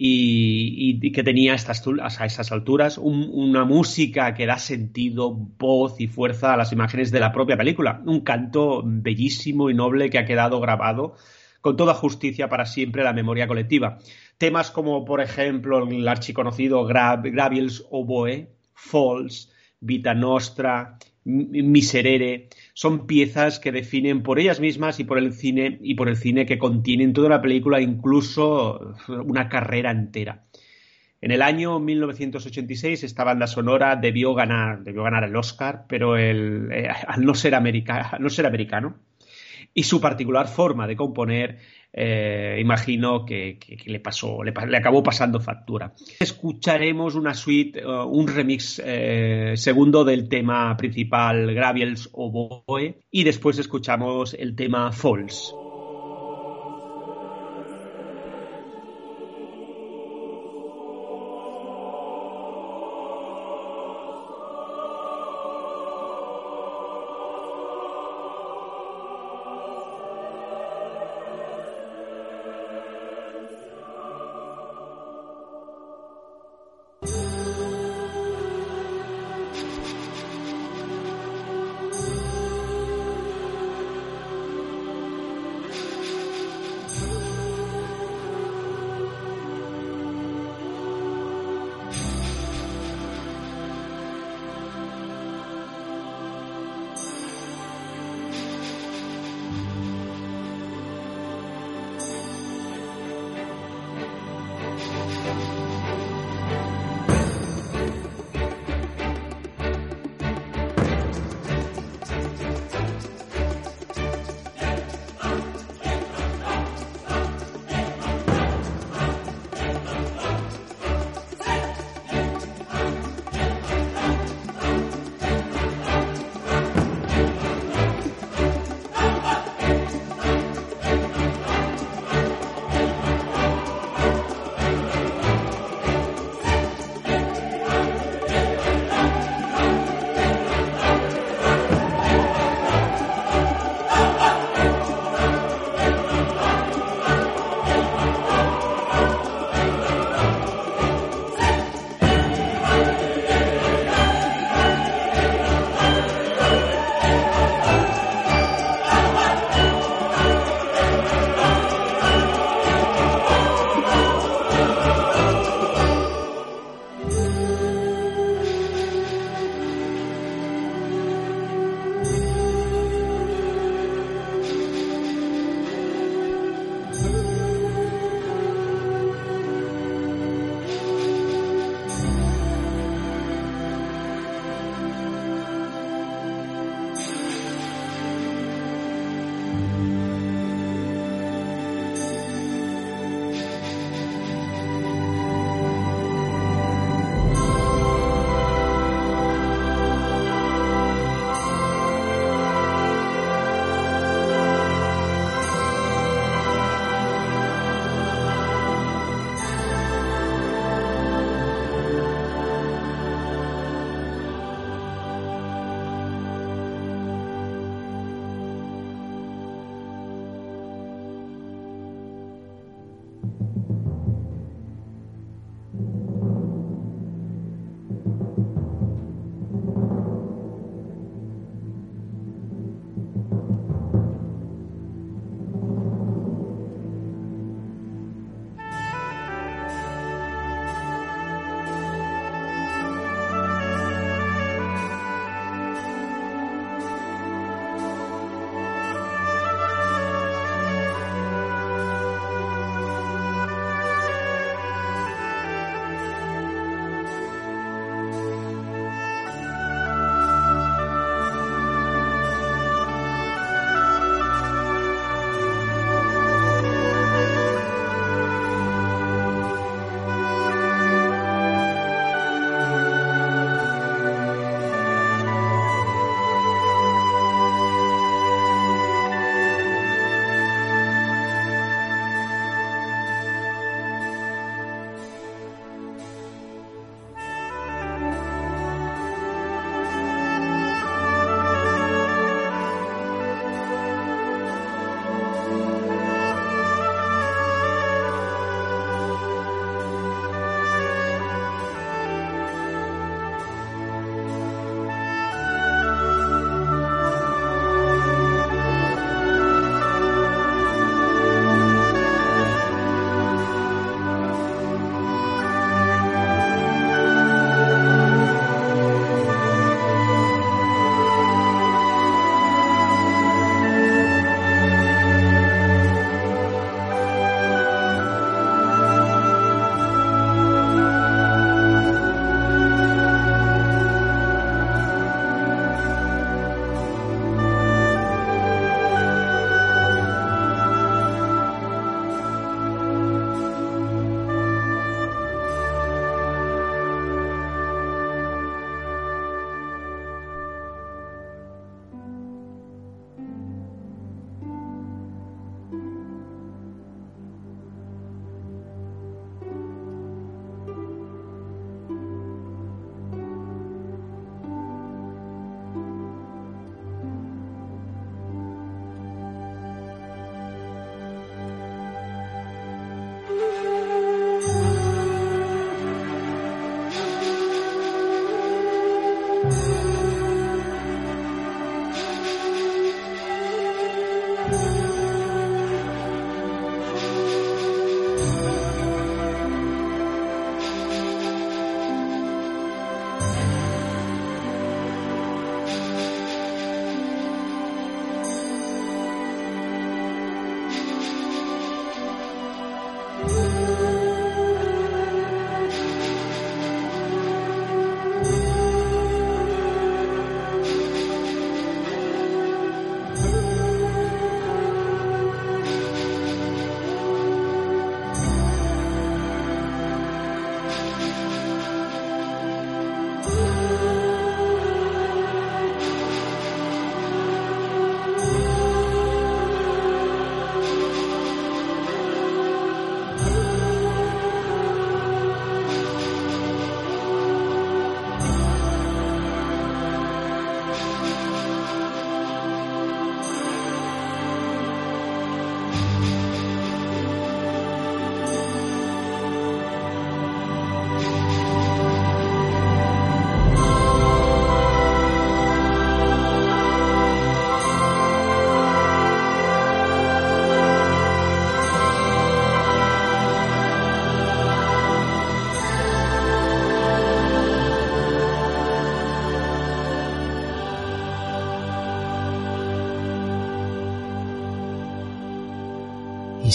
y, 0.00 1.10
que 1.10 1.24
tenía 1.24 1.54
estas, 1.54 1.82
a 2.00 2.24
esas 2.24 2.52
alturas 2.52 2.98
una 2.98 3.64
música 3.64 4.32
que 4.34 4.46
da 4.46 4.58
sentido, 4.58 5.32
voz 5.32 6.00
y 6.00 6.06
fuerza 6.06 6.54
a 6.54 6.56
las 6.56 6.72
imágenes 6.72 7.10
de 7.10 7.18
la 7.18 7.32
propia 7.32 7.56
película. 7.56 8.00
Un 8.06 8.20
canto 8.20 8.82
bellísimo 8.84 9.70
y 9.70 9.74
noble 9.74 10.08
que 10.08 10.18
ha 10.18 10.24
quedado 10.24 10.60
grabado 10.60 11.16
con 11.60 11.76
toda 11.76 11.94
justicia 11.94 12.48
para 12.48 12.64
siempre 12.64 13.02
la 13.02 13.12
memoria 13.12 13.48
colectiva. 13.48 13.98
Temas 14.38 14.70
como, 14.70 15.04
por 15.04 15.20
ejemplo, 15.20 15.84
el 15.88 16.06
archiconocido 16.06 16.84
Graviels 16.84 17.84
Oboe, 17.90 18.52
Falls, 18.74 19.52
Vita 19.80 20.14
Nostra, 20.14 20.98
Miserere, 21.28 22.48
son 22.72 23.06
piezas 23.06 23.58
que 23.60 23.70
definen 23.70 24.22
por 24.22 24.38
ellas 24.38 24.60
mismas 24.60 24.98
y 24.98 25.04
por 25.04 25.18
el 25.18 25.34
cine 25.34 25.78
y 25.82 25.94
por 25.94 26.08
el 26.08 26.16
cine 26.16 26.46
que 26.46 26.56
contienen 26.56 27.12
toda 27.12 27.28
la 27.28 27.42
película, 27.42 27.82
incluso 27.82 28.94
una 29.08 29.50
carrera 29.50 29.90
entera. 29.90 30.44
En 31.20 31.30
el 31.30 31.42
año 31.42 31.80
1986 31.80 33.04
esta 33.04 33.24
banda 33.24 33.46
sonora 33.46 33.96
debió 33.96 34.32
ganar, 34.34 34.82
debió 34.84 35.02
ganar 35.02 35.24
el 35.24 35.36
Oscar, 35.36 35.84
pero 35.86 36.16
el, 36.16 36.70
eh, 36.72 36.88
al, 36.88 37.24
no 37.24 37.34
ser 37.34 37.54
al 37.54 37.62
no 38.20 38.30
ser 38.30 38.46
americano 38.46 38.96
y 39.74 39.82
su 39.82 40.00
particular 40.00 40.48
forma 40.48 40.86
de 40.86 40.96
componer 40.96 41.58
eh, 41.92 42.58
imagino 42.60 43.24
que, 43.24 43.58
le 43.86 44.00
pasó, 44.00 44.42
le, 44.42 44.52
acabó 44.76 45.02
pasando 45.02 45.40
factura. 45.40 45.94
Escucharemos 46.20 47.14
una 47.14 47.34
suite, 47.34 47.80
eh, 47.80 47.86
un 47.86 48.28
remix 48.28 48.80
eh, 48.84 49.54
segundo 49.56 50.04
del 50.04 50.28
tema 50.28 50.76
principal 50.76 51.54
Graviels 51.54 52.10
Oboe 52.12 53.00
y 53.10 53.24
después 53.24 53.58
escuchamos 53.58 54.34
el 54.34 54.54
tema 54.54 54.92
Falls. 54.92 55.54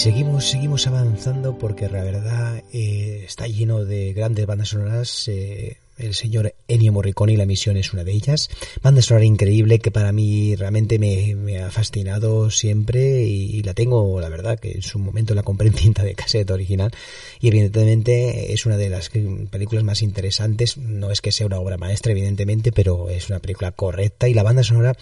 Seguimos, 0.04 0.44
seguimos 0.44 0.86
avanzando 0.86 1.56
porque 1.56 1.88
la 1.88 2.04
verdad 2.04 2.62
eh, 2.74 3.22
está 3.24 3.46
lleno 3.46 3.86
de 3.86 4.12
grandes 4.12 4.44
bandas 4.44 4.68
sonoras. 4.68 5.28
Eh, 5.28 5.78
el 5.96 6.12
señor 6.12 6.54
Ennio 6.68 6.92
Morricone 6.92 7.38
la 7.38 7.46
misión 7.46 7.78
es 7.78 7.94
una 7.94 8.04
de 8.04 8.12
ellas. 8.12 8.50
Banda 8.82 9.00
sonora 9.00 9.24
increíble 9.24 9.78
que 9.78 9.90
para 9.90 10.12
mí 10.12 10.56
realmente 10.56 10.98
me, 10.98 11.58
ha 11.58 11.70
fascinado 11.70 12.50
siempre 12.50 13.22
y, 13.22 13.62
la 13.62 13.72
tengo, 13.72 14.20
la 14.20 14.28
verdad, 14.28 14.58
que 14.58 14.72
en 14.72 14.82
su 14.82 14.98
momento 14.98 15.34
la 15.34 15.42
compré 15.42 15.68
en 15.68 15.74
cinta 15.74 16.02
de 16.02 16.14
cassette 16.14 16.50
original 16.50 16.92
y 17.40 17.48
evidentemente 17.48 18.52
es 18.52 18.66
una 18.66 18.76
de 18.76 18.90
las 18.90 19.08
películas 19.08 19.84
más 19.84 20.02
interesantes. 20.02 20.76
No 20.76 21.12
es 21.12 21.22
que 21.22 21.32
sea 21.32 21.46
una 21.46 21.60
obra 21.60 21.78
maestra, 21.78 22.12
evidentemente, 22.12 22.72
pero 22.72 23.08
es 23.08 23.30
una 23.30 23.38
película 23.38 23.72
correcta 23.72 24.28
y 24.28 24.34
la 24.34 24.42
banda 24.42 24.64
sonora 24.64 24.94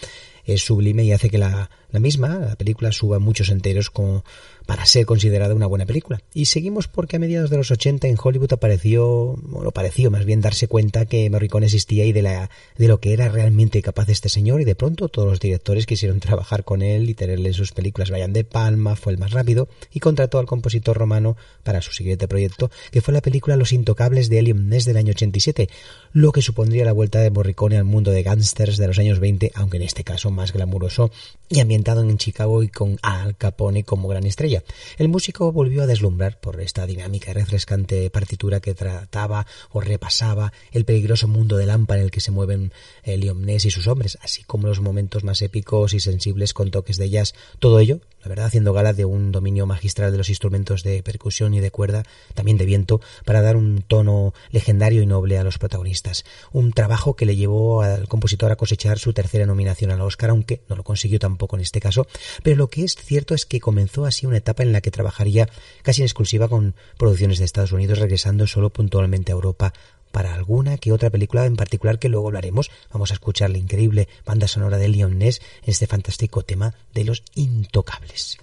es 0.44 0.62
sublime 0.62 1.05
y 1.05 1.12
hace 1.12 1.30
que 1.30 1.38
la, 1.38 1.70
la 1.90 2.00
misma, 2.00 2.38
la 2.38 2.57
película, 2.57 2.92
suba 2.92 3.18
muchos 3.18 3.48
enteros 3.50 3.90
como 3.90 4.24
para 4.72 4.86
ser 4.86 5.04
considerada 5.04 5.54
una 5.54 5.66
buena 5.66 5.84
película. 5.84 6.22
Y 6.32 6.46
seguimos 6.46 6.88
porque 6.88 7.16
a 7.16 7.18
mediados 7.18 7.50
de 7.50 7.58
los 7.58 7.70
80 7.70 8.08
en 8.08 8.16
Hollywood 8.18 8.54
apareció, 8.54 9.36
bueno, 9.42 9.70
pareció 9.70 10.10
más 10.10 10.24
bien 10.24 10.40
darse 10.40 10.66
cuenta 10.66 11.04
que 11.04 11.28
Morricone 11.28 11.66
existía 11.66 12.06
y 12.06 12.12
de, 12.14 12.22
la, 12.22 12.48
de 12.78 12.88
lo 12.88 12.98
que 12.98 13.12
era 13.12 13.28
realmente 13.28 13.82
capaz 13.82 14.08
este 14.08 14.30
señor 14.30 14.62
y 14.62 14.64
de 14.64 14.74
pronto 14.74 15.10
todos 15.10 15.28
los 15.28 15.40
directores 15.40 15.84
quisieron 15.84 16.20
trabajar 16.20 16.64
con 16.64 16.80
él 16.80 17.10
y 17.10 17.12
tenerle 17.12 17.48
en 17.48 17.54
sus 17.54 17.72
películas. 17.72 18.08
Brian 18.08 18.32
De 18.32 18.44
Palma 18.44 18.96
fue 18.96 19.12
el 19.12 19.18
más 19.18 19.32
rápido 19.32 19.68
y 19.92 20.00
contrató 20.00 20.38
al 20.38 20.46
compositor 20.46 20.96
romano 20.96 21.36
para 21.64 21.82
su 21.82 21.92
siguiente 21.92 22.26
proyecto, 22.26 22.70
que 22.90 23.02
fue 23.02 23.12
la 23.12 23.20
película 23.20 23.56
Los 23.56 23.74
Intocables 23.74 24.30
de 24.30 24.38
Elion 24.38 24.70
Ness 24.70 24.86
del 24.86 24.96
año 24.96 25.10
87, 25.10 25.68
lo 26.14 26.32
que 26.32 26.40
supondría 26.40 26.86
la 26.86 26.92
vuelta 26.92 27.18
de 27.20 27.30
Morricone 27.30 27.76
al 27.76 27.84
mundo 27.84 28.10
de 28.10 28.22
gángsters 28.22 28.78
de 28.78 28.86
los 28.86 28.98
años 28.98 29.18
20, 29.18 29.52
aunque 29.54 29.76
en 29.76 29.82
este 29.82 30.02
caso 30.02 30.30
más 30.30 30.54
glamuroso 30.54 31.10
y 31.50 31.60
ambientado 31.60 32.00
en 32.00 32.16
Chicago 32.16 32.62
y 32.62 32.68
con 32.68 32.98
Al 33.02 33.36
Capone 33.36 33.84
como 33.84 34.08
gran 34.08 34.24
estrella. 34.24 34.61
El 34.98 35.08
músico 35.08 35.52
volvió 35.52 35.82
a 35.82 35.86
deslumbrar 35.86 36.40
por 36.40 36.60
esta 36.60 36.86
dinámica 36.86 37.30
y 37.30 37.34
refrescante 37.34 38.10
partitura 38.10 38.60
que 38.60 38.74
trataba 38.74 39.46
o 39.70 39.80
repasaba 39.80 40.52
el 40.72 40.84
peligroso 40.84 41.28
mundo 41.28 41.56
de 41.56 41.66
Lampa 41.66 41.96
en 41.96 42.02
el 42.02 42.10
que 42.10 42.20
se 42.20 42.30
mueven 42.30 42.72
Ness 43.04 43.64
y 43.64 43.70
sus 43.70 43.86
hombres, 43.86 44.18
así 44.22 44.42
como 44.44 44.68
los 44.68 44.80
momentos 44.80 45.24
más 45.24 45.42
épicos 45.42 45.94
y 45.94 46.00
sensibles 46.00 46.54
con 46.54 46.70
toques 46.70 46.96
de 46.96 47.10
jazz. 47.10 47.34
Todo 47.58 47.78
ello 47.80 48.00
la 48.22 48.28
verdad 48.28 48.46
haciendo 48.46 48.72
gala 48.72 48.92
de 48.92 49.04
un 49.04 49.32
dominio 49.32 49.66
magistral 49.66 50.12
de 50.12 50.18
los 50.18 50.28
instrumentos 50.28 50.82
de 50.82 51.02
percusión 51.02 51.54
y 51.54 51.60
de 51.60 51.70
cuerda, 51.70 52.04
también 52.34 52.56
de 52.58 52.64
viento, 52.64 53.00
para 53.24 53.42
dar 53.42 53.56
un 53.56 53.82
tono 53.82 54.32
legendario 54.50 55.02
y 55.02 55.06
noble 55.06 55.38
a 55.38 55.44
los 55.44 55.58
protagonistas. 55.58 56.24
Un 56.52 56.72
trabajo 56.72 57.14
que 57.14 57.26
le 57.26 57.36
llevó 57.36 57.82
al 57.82 58.08
compositor 58.08 58.52
a 58.52 58.56
cosechar 58.56 58.98
su 58.98 59.12
tercera 59.12 59.46
nominación 59.46 59.90
al 59.90 60.00
Oscar, 60.00 60.30
aunque 60.30 60.62
no 60.68 60.76
lo 60.76 60.84
consiguió 60.84 61.18
tampoco 61.18 61.56
en 61.56 61.62
este 61.62 61.80
caso, 61.80 62.06
pero 62.42 62.56
lo 62.56 62.68
que 62.68 62.84
es 62.84 62.94
cierto 62.94 63.34
es 63.34 63.46
que 63.46 63.60
comenzó 63.60 64.04
así 64.04 64.26
una 64.26 64.38
etapa 64.38 64.62
en 64.62 64.72
la 64.72 64.80
que 64.80 64.90
trabajaría 64.90 65.48
casi 65.82 66.02
en 66.02 66.06
exclusiva 66.06 66.48
con 66.48 66.74
producciones 66.98 67.38
de 67.38 67.44
Estados 67.44 67.72
Unidos, 67.72 67.98
regresando 67.98 68.46
solo 68.46 68.70
puntualmente 68.70 69.32
a 69.32 69.34
Europa 69.34 69.72
para 70.12 70.34
alguna 70.34 70.78
que 70.78 70.92
otra 70.92 71.10
película 71.10 71.46
en 71.46 71.56
particular 71.56 71.98
que 71.98 72.08
luego 72.08 72.28
hablaremos. 72.28 72.70
Vamos 72.92 73.10
a 73.10 73.14
escuchar 73.14 73.50
la 73.50 73.58
increíble 73.58 74.08
banda 74.24 74.46
sonora 74.46 74.78
de 74.78 74.88
Leon 74.88 75.18
Ness 75.18 75.42
este 75.64 75.86
fantástico 75.86 76.42
tema 76.42 76.74
de 76.94 77.04
los 77.04 77.24
intocables. 77.34 78.38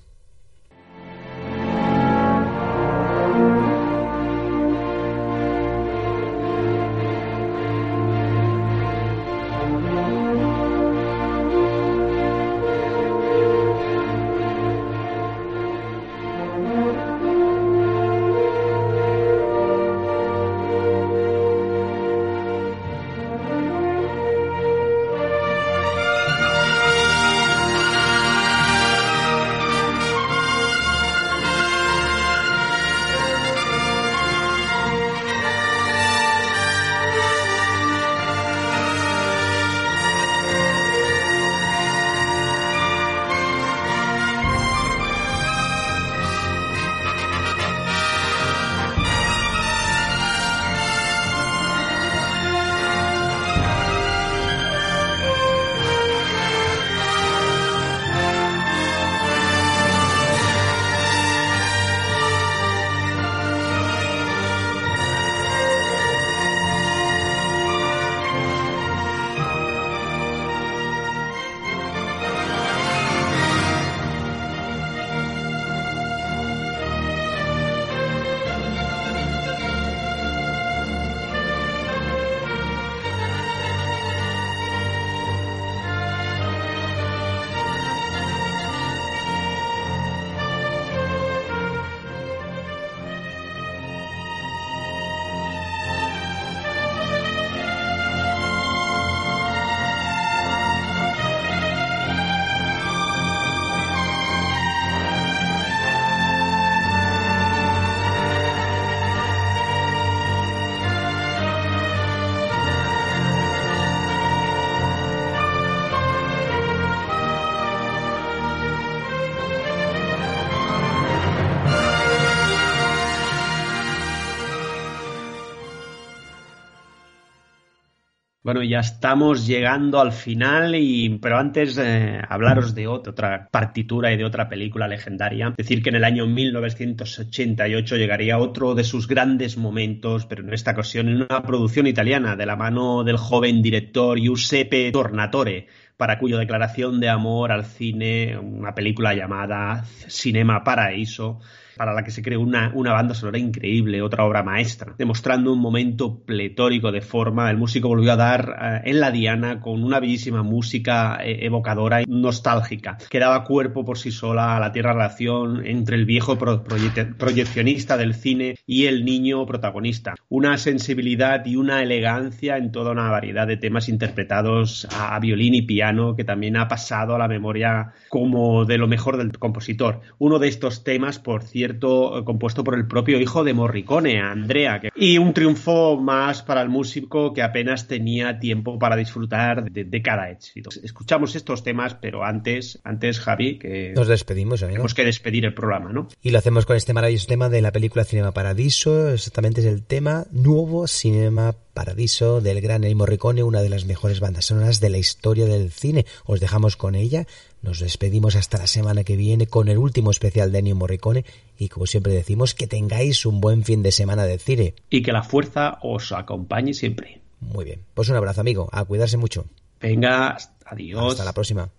Bueno, 128.49 128.63
ya 128.63 128.79
estamos 128.79 129.45
llegando 129.45 129.99
al 129.99 130.11
final, 130.11 130.73
y, 130.73 131.19
pero 131.21 131.37
antes 131.37 131.77
eh, 131.77 132.19
hablaros 132.27 132.73
de 132.73 132.87
otra 132.87 133.47
partitura 133.51 134.11
y 134.11 134.17
de 134.17 134.25
otra 134.25 134.49
película 134.49 134.87
legendaria. 134.87 135.53
Decir 135.55 135.83
que 135.83 135.89
en 135.89 135.97
el 135.97 136.03
año 136.03 136.25
1988 136.25 137.95
llegaría 137.95 138.39
otro 138.39 138.73
de 138.73 138.83
sus 138.83 139.07
grandes 139.07 139.55
momentos, 139.55 140.25
pero 140.25 140.41
en 140.41 140.51
esta 140.51 140.71
ocasión 140.71 141.09
en 141.09 141.17
una 141.17 141.43
producción 141.43 141.85
italiana 141.85 142.35
de 142.35 142.47
la 142.47 142.55
mano 142.55 143.03
del 143.03 143.17
joven 143.17 143.61
director 143.61 144.17
Giuseppe 144.17 144.91
Tornatore, 144.91 145.67
para 145.95 146.17
cuya 146.17 146.39
declaración 146.39 146.99
de 146.99 147.09
amor 147.09 147.51
al 147.51 147.65
cine, 147.65 148.35
una 148.35 148.73
película 148.73 149.13
llamada 149.13 149.85
Cinema 150.07 150.63
Paraíso, 150.63 151.39
para 151.79 151.93
la 151.93 152.03
que 152.03 152.11
se 152.11 152.21
creó 152.21 152.41
una, 152.41 152.73
una, 152.75 152.91
banda 152.91 153.13
sonora 153.13 153.39
increíble, 153.39 154.01
otra 154.01 154.25
obra 154.25 154.43
maestra, 154.43 154.95
demostrando 154.97 155.53
un 155.53 155.61
momento 155.61 156.19
pletórico 156.25 156.91
de 156.91 156.99
forma. 156.99 157.49
El 157.49 157.55
músico 157.55 157.87
volvió 157.87 158.11
a 158.11 158.17
dar 158.17 158.81
eh, 158.83 158.89
en 158.89 158.99
la 158.99 159.11
diana 159.11 159.61
con 159.61 159.81
una 159.81 160.01
bellísima 160.01 160.43
música 160.43 161.19
eh, 161.23 161.45
evocadora 161.45 162.01
y 162.01 162.05
nostálgica, 162.05 162.97
que 163.09 163.19
daba 163.19 163.45
cuerpo 163.45 163.85
por 163.85 163.97
sí 163.97 164.11
sola 164.11 164.57
a 164.57 164.59
la 164.59 164.73
tierra 164.73 164.91
relación 164.91 165.65
entre 165.65 165.95
el 165.95 166.03
viejo 166.03 166.37
proyeccionista 166.37 167.95
del 167.95 168.13
cine 168.13 168.57
y 168.67 168.87
el 168.87 169.05
niño 169.05 169.45
protagonista. 169.45 170.15
Una 170.27 170.57
sensibilidad 170.57 171.45
y 171.45 171.55
una 171.55 171.81
elegancia 171.81 172.57
en 172.57 172.73
toda 172.73 172.91
una 172.91 173.09
variedad 173.09 173.47
de 173.47 173.55
temas 173.55 173.87
interpretados 173.87 174.85
a, 174.91 175.15
a 175.15 175.19
violín 175.21 175.55
y 175.55 175.61
piano 175.61 176.17
que 176.17 176.25
también 176.25 176.57
ha 176.57 176.67
pasado 176.67 177.15
a 177.15 177.19
la 177.19 177.29
memoria 177.29 177.93
como 178.09 178.65
de 178.65 178.77
lo 178.77 178.89
mejor 178.89 179.15
del 179.15 179.31
compositor. 179.39 180.01
Uno 180.17 180.39
de 180.39 180.49
estos 180.49 180.83
temas, 180.83 181.19
por 181.19 181.43
cierto, 181.43 181.68
eh, 181.71 182.23
compuesto 182.23 182.63
por 182.63 182.75
el 182.75 182.87
propio 182.87 183.19
hijo 183.19 183.43
de 183.43 183.53
Morricone, 183.53 184.21
Andrea. 184.21 184.81
Y 184.95 185.17
un 185.17 185.33
triunfo 185.33 185.97
más 185.97 186.41
para 186.41 186.61
el 186.61 186.69
músico 186.69 187.33
que 187.33 187.41
apenas 187.41 187.87
tenía 187.87 188.39
tiempo 188.39 188.79
para 188.79 188.95
disfrutar 188.95 189.69
de, 189.71 190.01
cada 190.01 190.31
éxito. 190.31 190.69
Escuchamos 190.83 191.35
estos 191.35 191.63
temas, 191.63 191.95
pero 191.95 192.23
antes, 192.23 192.79
antes 192.83 193.19
Javi, 193.19 193.59
que 193.59 193.93
nos 193.95 194.07
despedimos. 194.07 194.61
Tenemos 194.61 194.93
que 194.93 195.05
despedir 195.05 195.45
el 195.45 195.53
programa, 195.53 195.91
¿no? 195.91 196.07
Y 196.21 196.31
lo 196.31 196.37
hacemos 196.37 196.65
con 196.65 196.75
este 196.75 196.93
maravilloso 196.93 197.27
tema 197.27 197.49
de 197.49 197.61
la 197.61 197.71
película 197.71 198.05
Cinema 198.05 198.31
Paradiso. 198.31 199.09
Exactamente 199.09 199.61
es 199.61 199.67
el 199.67 199.83
tema 199.83 200.25
Nuevo 200.31 200.87
Cinema 200.87 201.55
Paradiso 201.73 202.41
del 202.41 202.61
gran 202.61 202.83
Ennio 202.83 202.97
Morricone, 202.97 203.43
una 203.43 203.61
de 203.61 203.69
las 203.69 203.85
mejores 203.85 204.19
bandas 204.19 204.45
sonoras 204.45 204.79
de 204.79 204.89
la 204.89 204.97
historia 204.97 205.45
del 205.45 205.71
cine. 205.71 206.05
Os 206.25 206.39
dejamos 206.39 206.75
con 206.75 206.95
ella. 206.95 207.25
Nos 207.61 207.79
despedimos 207.79 208.35
hasta 208.35 208.57
la 208.57 208.67
semana 208.67 209.03
que 209.03 209.17
viene 209.17 209.47
con 209.47 209.67
el 209.67 209.77
último 209.77 210.11
especial 210.11 210.51
de 210.51 210.59
Ennio 210.59 210.75
Morricone 210.75 211.25
y 211.57 211.67
como 211.69 211.85
siempre 211.85 212.13
decimos 212.13 212.55
que 212.55 212.67
tengáis 212.67 213.25
un 213.25 213.41
buen 213.41 213.63
fin 213.63 213.83
de 213.83 213.91
semana 213.91 214.25
de 214.25 214.37
cine. 214.37 214.73
Y 214.89 215.01
que 215.01 215.11
la 215.11 215.23
fuerza 215.23 215.77
os 215.81 216.11
acompañe 216.11 216.73
siempre. 216.73 217.21
Muy 217.41 217.65
bien. 217.65 217.81
Pues 217.93 218.09
un 218.09 218.15
abrazo 218.15 218.41
amigo. 218.41 218.69
A 218.71 218.85
cuidarse 218.85 219.17
mucho. 219.17 219.45
Venga, 219.81 220.37
adiós. 220.65 221.11
Hasta 221.11 221.25
la 221.25 221.33
próxima. 221.33 221.69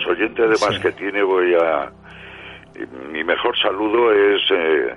Los 0.00 0.06
oyentes 0.06 0.60
de 0.60 0.66
más 0.66 0.78
que 0.80 0.92
tiene 0.92 1.22
voy 1.22 1.54
a... 1.54 1.90
Mi 3.10 3.22
mejor 3.24 3.58
saludo 3.58 4.12
es 4.12 4.40
eh, 4.50 4.96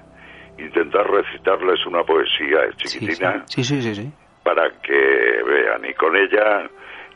intentar 0.57 1.09
recitarles 1.09 1.85
una 1.85 2.03
poesía 2.03 2.69
chiquitina. 2.77 3.43
Sí, 3.47 3.63
sí, 3.63 3.81
sí, 3.81 3.95
sí. 3.95 4.11
Para 4.43 4.69
que 4.81 5.43
vean. 5.45 5.84
Y 5.85 5.93
con 5.95 6.15
ella 6.15 6.69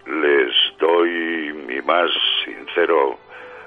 les 0.05 0.53
doy 0.80 1.53
mi 1.68 1.81
más 1.81 2.09
sincero 2.43 3.18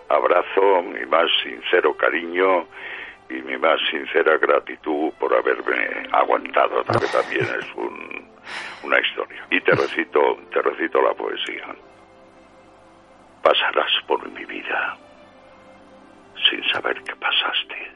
abrazo, 0.08 0.82
mi 0.82 1.06
más 1.06 1.30
sincero 1.42 1.94
cariño 1.96 2.66
y 3.30 3.34
mi 3.34 3.56
más 3.56 3.78
sincera 3.90 4.36
gratitud 4.38 5.12
por 5.18 5.32
haberme 5.34 6.08
aguantado, 6.12 6.82
que 6.84 7.06
también 7.06 7.46
es 7.58 7.74
un, 7.76 8.28
una 8.82 9.00
historia. 9.00 9.46
Y 9.50 9.60
te 9.60 9.72
recito, 9.72 10.38
te 10.52 10.60
recito 10.60 11.00
la 11.00 11.14
poesía. 11.14 11.74
Pasarás 13.50 13.90
por 14.06 14.30
mi 14.30 14.44
vida 14.44 14.96
sin 16.48 16.62
saber 16.70 17.02
que 17.02 17.16
pasaste. 17.16 17.90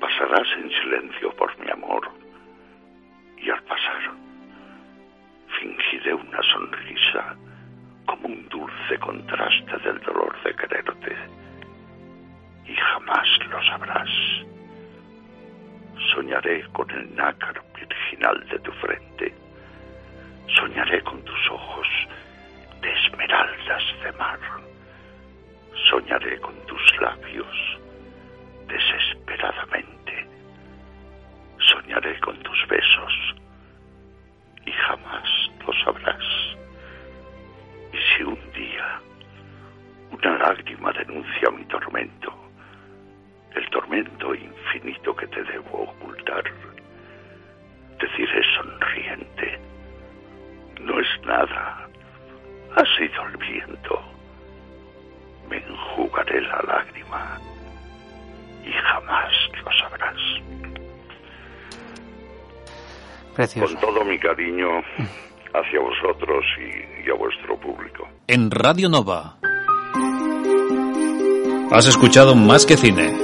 Pasarás 0.00 0.48
en 0.56 0.70
silencio 0.70 1.30
por 1.36 1.54
mi 1.58 1.70
amor 1.70 2.10
y 3.36 3.50
al 3.50 3.62
pasar 3.64 4.12
fingiré 5.60 6.14
una 6.14 6.42
sonrisa 6.42 7.36
como 8.06 8.28
un 8.28 8.48
dulce 8.48 8.98
contraste 8.98 9.76
del 9.84 10.00
dolor 10.00 10.42
de 10.42 10.54
quererte 10.56 11.16
y 12.64 12.74
jamás 12.74 13.28
lo 13.50 13.62
sabrás. 13.62 14.10
Soñaré 16.14 16.66
con 16.72 16.90
el 16.92 17.14
nácar 17.14 17.62
virginal 17.74 18.42
de 18.48 18.58
tu 18.60 18.72
frente. 18.72 19.34
Soñaré 20.46 21.02
con 21.02 21.22
tus 21.26 21.50
ojos 21.50 21.86
de 22.82 22.92
esmeraldas 22.92 23.82
de 24.04 24.12
mar. 24.12 24.38
Soñaré 25.88 26.38
con 26.40 26.54
tus 26.66 27.00
labios 27.00 27.78
desesperadamente. 28.66 30.26
Soñaré 31.58 32.18
con 32.20 32.36
tus 32.42 32.68
besos 32.68 33.34
y 34.66 34.72
jamás 34.72 35.50
lo 35.66 35.72
sabrás. 35.84 36.24
Y 37.92 37.98
si 37.98 38.22
un 38.24 38.52
día 38.52 39.00
una 40.10 40.38
lágrima 40.38 40.92
denuncia 40.92 41.50
mi 41.50 41.64
tormento, 41.66 42.32
el 43.54 43.68
tormento 43.70 44.34
infinito 44.34 45.14
que 45.14 45.26
te 45.28 45.42
debo 45.44 45.82
ocultar, 45.84 46.44
deciré 48.00 48.42
sonriente, 48.56 49.60
no 50.80 50.98
es 50.98 51.08
nada, 51.24 51.88
ha 52.76 52.84
sido 52.96 53.26
el 53.28 53.36
viento, 53.36 54.00
me 55.48 55.56
enjugaré 55.58 56.40
la 56.42 56.62
lágrima 56.66 57.38
y 58.64 58.72
jamás 58.72 59.32
lo 59.64 59.72
sabrás. 59.72 60.20
Precioso. 63.34 63.74
Con 63.74 63.80
todo 63.80 64.04
mi 64.04 64.18
cariño 64.18 64.68
hacia 65.54 65.80
vosotros 65.80 66.44
y, 66.58 67.06
y 67.06 67.10
a 67.10 67.14
vuestro 67.14 67.58
público. 67.58 68.08
En 68.26 68.50
Radio 68.50 68.88
Nova. 68.88 69.36
Has 71.70 71.88
escuchado 71.88 72.34
más 72.34 72.66
que 72.66 72.76
cine. 72.76 73.18